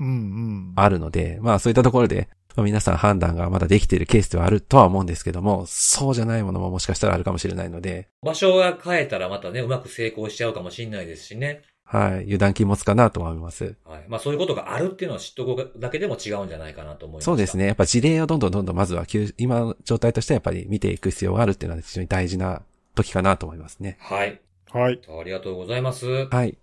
[0.77, 11.63] あるので、まあそういったところで、まあ皆さん判断がまだできているケースではあるとは思うんですけども、そうじゃないものももしかしたらあるかもしれないので、場所が変えたらまたね、うまく成功しちゃうかもしれないですしね。
[11.91, 13.77] はい、油断禁物かなと思います。
[13.87, 14.05] はい。
[14.09, 17.25] まあそういうことがあるっていうのは知っとくだけでも違うんじゃないかなと思います。
[17.25, 17.67] そうですね。
[17.67, 22.61] やっぱ事例をどんどんどんどんまずは急、今の状態としてはやっぱり見ていく必要があるっていうのは非常に大事な
[22.95, 23.97] 時かなと思いますね。
[24.01, 24.39] はい。
[24.73, 25.01] はい。
[25.09, 26.07] ありがとうございます。
[26.07, 26.51] ははい。
[26.51, 26.57] い。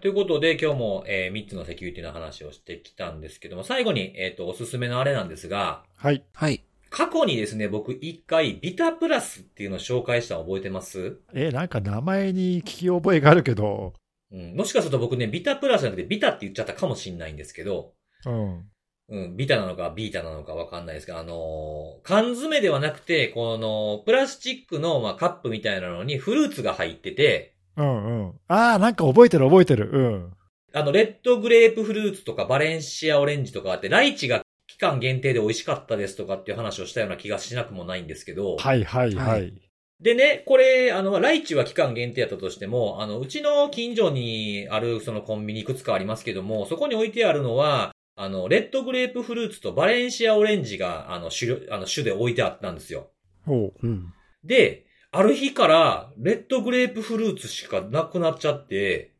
[0.00, 6.24] ということで、今日も、えー3つのセキュリティの話をしてきたんですけども、最後に、えっ、と、おすすめのあれなんですが、はい。
[6.32, 6.64] はい。
[6.90, 11.18] 過去にですね、僕一回、ビタプラスっていうのを紹介したの覚えてます？
[11.34, 13.94] え、なんか名前に聞き覚えがあるけど、
[14.30, 14.54] うん。
[14.56, 17.94] もしかすると僕ね、ビタプラスじゃなくてビタって言っちゃったかもしんないんですけど、
[18.26, 18.64] うん。
[19.08, 28.32] うん、ビタなのかビータなのかわかんないですけど、あのー缶詰ではなくて、この、プラスチックの、まあ、カップみたいなのにフルーツが入ってて、うんうん。
[28.48, 29.90] ああ、なんか覚えてる覚えてる。
[29.92, 30.32] うん。
[30.72, 39.24] あの、レッドグレープフルーツとかバレンシアオレンジとかあって、ライチが期間限定で美味しかったですとかっていう話をしたような気がしなくもないんですけど、はいはいは。
[39.24, 39.52] はい
[40.00, 53.10] でね、これ、あの、ライチは期間限定やったとしても、あの、うちの近所にあるそのコンビニいくつかありますけども、そこに置いてあるのは、あの、レッドグレープフルーツとバレンシアオレンジが、あの、種類、あの、種で置いてあったんですよ。
[53.44, 53.86] ほう。
[53.86, 54.12] うん。
[54.44, 59.14] で、ある日から、レッドグレープフルーツしかなくなっちゃって、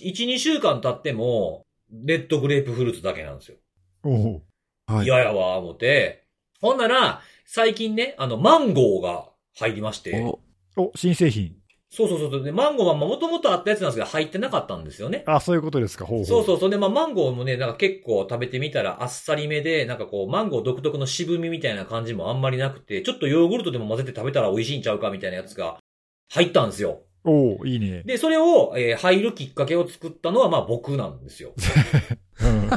[0.00, 3.56] 1、2週間経っても、レッドグレープフルーツだけなんですよ。
[4.04, 4.42] おう。
[4.86, 5.04] はい。
[5.06, 6.24] 嫌やわ、思って。
[6.60, 10.22] ほんなら、最近ね、あの、マンゴーが入りまして。
[10.76, 11.57] お、お、新製品。
[11.90, 12.42] そうそうそう。
[12.42, 15.24] で、マンゴーはもともとあったやつなんですけど、入ってなかったんですよね。
[15.26, 16.04] あ、そういうことですか。
[16.04, 16.26] ほうほう。
[16.26, 16.70] そうそうそう。
[16.70, 25.78] で、まあ、マンゴーもね、なんか結構食べてみたらあっさりめで、なんかこう、マンゴー独特の渋みみたいな感じもあんまりなくて、ちょっとヨーグルトでも混ぜて食べたら美味しいんちゃうかみたいなやつが
[26.30, 27.00] 入ったんですよ。
[27.24, 28.02] おういいね。
[28.04, 31.52] で、それを、えー入るきっかけを作ったのは、まあ僕なんですよ。
[32.40, 32.70] うん。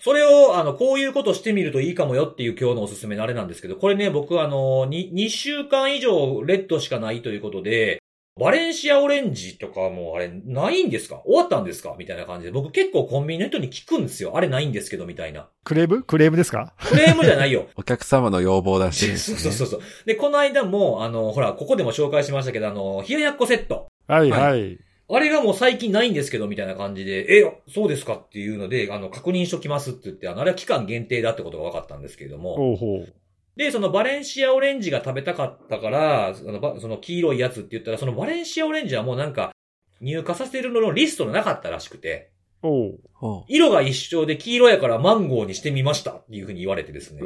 [0.00, 8.00] それを、あの、こういうことしてみるといいかもよっていう今日のおすすめのあれなんですけど、これね、僕あの、2, 2週間以上レッドしかないということで、
[8.38, 11.22] バレンシアオレンジとかもあれ、ないんですか？
[11.24, 11.96] 終わったんですか？
[11.98, 14.36] みたいな感じで、僕結構コンビニの人に聞くんですよ。
[14.36, 15.48] あれないんですけど、みたいな。
[15.64, 16.74] クレームクレームですか？
[16.78, 17.66] クレームじゃないよ。
[17.76, 19.80] お客様の要望だし、そうそうそうそう。
[20.04, 23.88] で、この間も、あの、ほら、ここでも紹介しましたけど、あの、冷ややっこセット。
[24.06, 24.78] はいはい。
[25.08, 28.14] あれがもう最近ないんですけど、みたいな感じで、え、そうですか？
[28.16, 32.72] っていうので、あの、確認しときますって言って、あの、あれは期間限定だってことが分かったんですけれども。
[32.72, 33.14] おうほう。
[33.56, 39.52] で、そのバレンシアオレンジが食べたかったから、そのばその黄色いやつって言ったら、そのバレンシアオレンジはもうなんか、
[40.00, 42.32] 入荷させるののリストのなかったらしくて、
[42.62, 43.00] おう。
[43.22, 47.22] お色が一緒で黄色やからマンゴーにしてみましたっていうふうに言われてですね。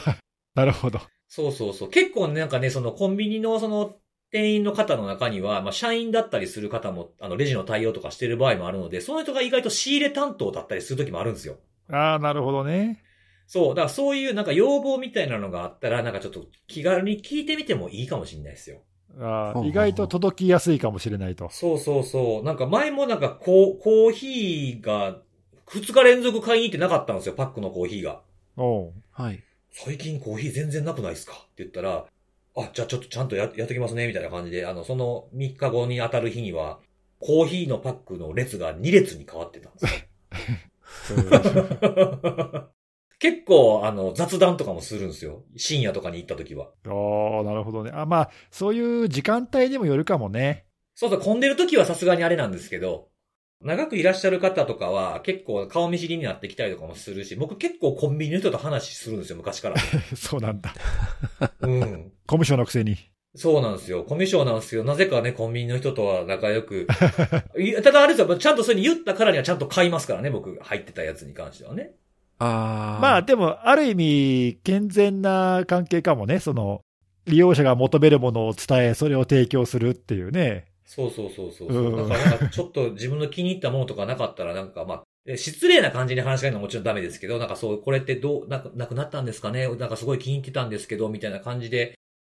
[0.54, 1.00] なるほど。
[1.28, 1.90] そうそうそう。
[1.90, 3.96] 結構なんかね、そのコンビニのその
[4.30, 11.56] 店員の方の中には、まあ社員だったりする方も、あのレジの対応とかしてる場合もあるので、その人が意外と仕入れ担当だったりする時もあるんですよ。
[11.90, 13.03] ああ、なるほどね。
[13.46, 13.68] そう。
[13.70, 18.78] だからそういうなんか要望みたいなのがあったら、なんかちょっと気軽に聞いてみてもいいかもしれないですよ。
[19.18, 21.48] あ意外と届きやすいかもしれないと。
[21.50, 22.44] そうそうそう。
[22.44, 25.18] なんか前もなんかコーコーヒーが
[25.66, 28.22] 2日連続買いに行ってなかったんですよ、パックのコーヒーが。
[28.56, 28.92] おう。
[29.12, 29.42] はい。
[29.72, 32.06] 最近コーヒー全然なくないですかって言ったら、
[32.56, 36.78] あ、じゃあちょっとちゃんとややっときますね、みたいな感じで、あの、その3日後に当たる日には、
[37.20, 39.90] コーヒーのパックの列が2列に変わってたんですよ。
[43.18, 45.44] 結構、あの、雑談とかもするんですよ。
[45.56, 46.70] 深夜とかに行った時は。
[46.86, 47.90] ああ、なるほどね。
[47.94, 50.66] あまあ、そういう時間帯にもよるかもね。
[50.94, 53.08] そうそう、混んでる時はさすがにあれなんですけど、
[53.60, 59.76] 長くいらっしゃる方とかは結構顔見知りになってきたりとかもするし、僕結構コンビニの人と話するんですよ、昔から。
[60.14, 60.74] そうなんだ。
[61.60, 62.12] うん。
[62.26, 62.96] コミュ障のくせに。
[63.36, 64.04] そうなんですよ。
[64.04, 66.86] コミュ障なんですけど、なぜかね、コンビニの人とは仲良く。
[67.82, 71.92] ただあれですよ、ちゃんとそれに言ったからにはちゃんと買いますからね、僕、入ってたやつに関してはね。
[72.38, 73.02] あー。
[73.02, 76.40] まあ、でも、ある意味、健全な関係かもね。
[76.40, 76.80] その、
[77.26, 80.66] 利用者が求めるものを伝え、それを提供するっていうね。
[80.84, 81.68] そうそうそうそう。
[81.68, 89.66] うんだからなんかちょっと自分の気に入ったものとかなかったら、なんかまあ、え失礼な感じに話しかけるのはもちろんダメですけど、なんかそう、これってどう、なくなくなったんですかね？
[89.76, 91.94] なんかすごい気に入ってたんですけど、みたいな感じで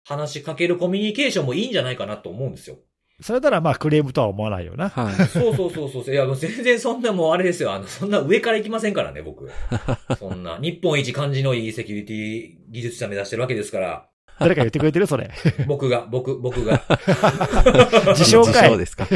[0.06, 2.76] 話しかけるコミュニケーションもいいんじゃないかなと思うんですよ。
[3.22, 4.88] それならまあ、クレームとは思わないよな。
[4.88, 5.14] はい。
[5.28, 6.14] そうそうそうそう。
[6.14, 7.72] いや、もう全然そんなもうあれですよ。
[7.72, 9.48] あの、そんな上から行きませんからね、僕。
[10.18, 10.58] そんな。
[10.60, 14.06] 日本一感じのいいセキュリティ技術者目指してるわけですから。
[14.40, 15.30] 誰か言ってくれてるそれ。
[15.68, 16.82] 僕が、僕、僕が。
[18.16, 19.06] 自称かい自称ですか？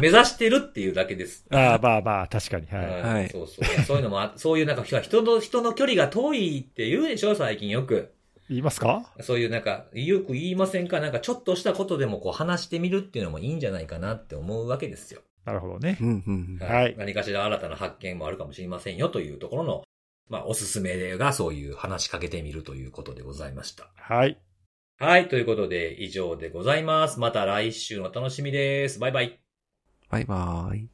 [0.00, 1.44] 目指してるっていうだけです。
[1.50, 2.66] ああ、まあまあ、確かに。
[2.68, 3.02] はい。
[3.02, 3.84] はいそうそう。
[3.84, 8.14] そういうのもあ、そういうなんか人の、人の距離が遠いって言うでしょ最近よく。
[8.48, 9.12] 言いますか？
[9.20, 11.00] そういうなんか、よく言いませんか？
[11.00, 15.22] なんかちょっとしたことでもこう話してみるっていうのもいいんじゃないかなって思うわけですよ。
[15.44, 16.04] なるほどねう。
[16.04, 16.66] んうんうん。
[16.66, 19.82] はい何かしら新たな発見もあるかもしれませんよというところの、
[20.28, 23.90] まあ、おすすめがそういう話しかけてみるということでございました。
[23.96, 24.38] はい。
[24.98, 25.28] はい。
[25.28, 27.18] ということで、以上でございます。
[27.18, 29.00] また来週のお楽しみです。
[29.00, 29.40] バイバイ。
[30.10, 30.91] バイバーイ。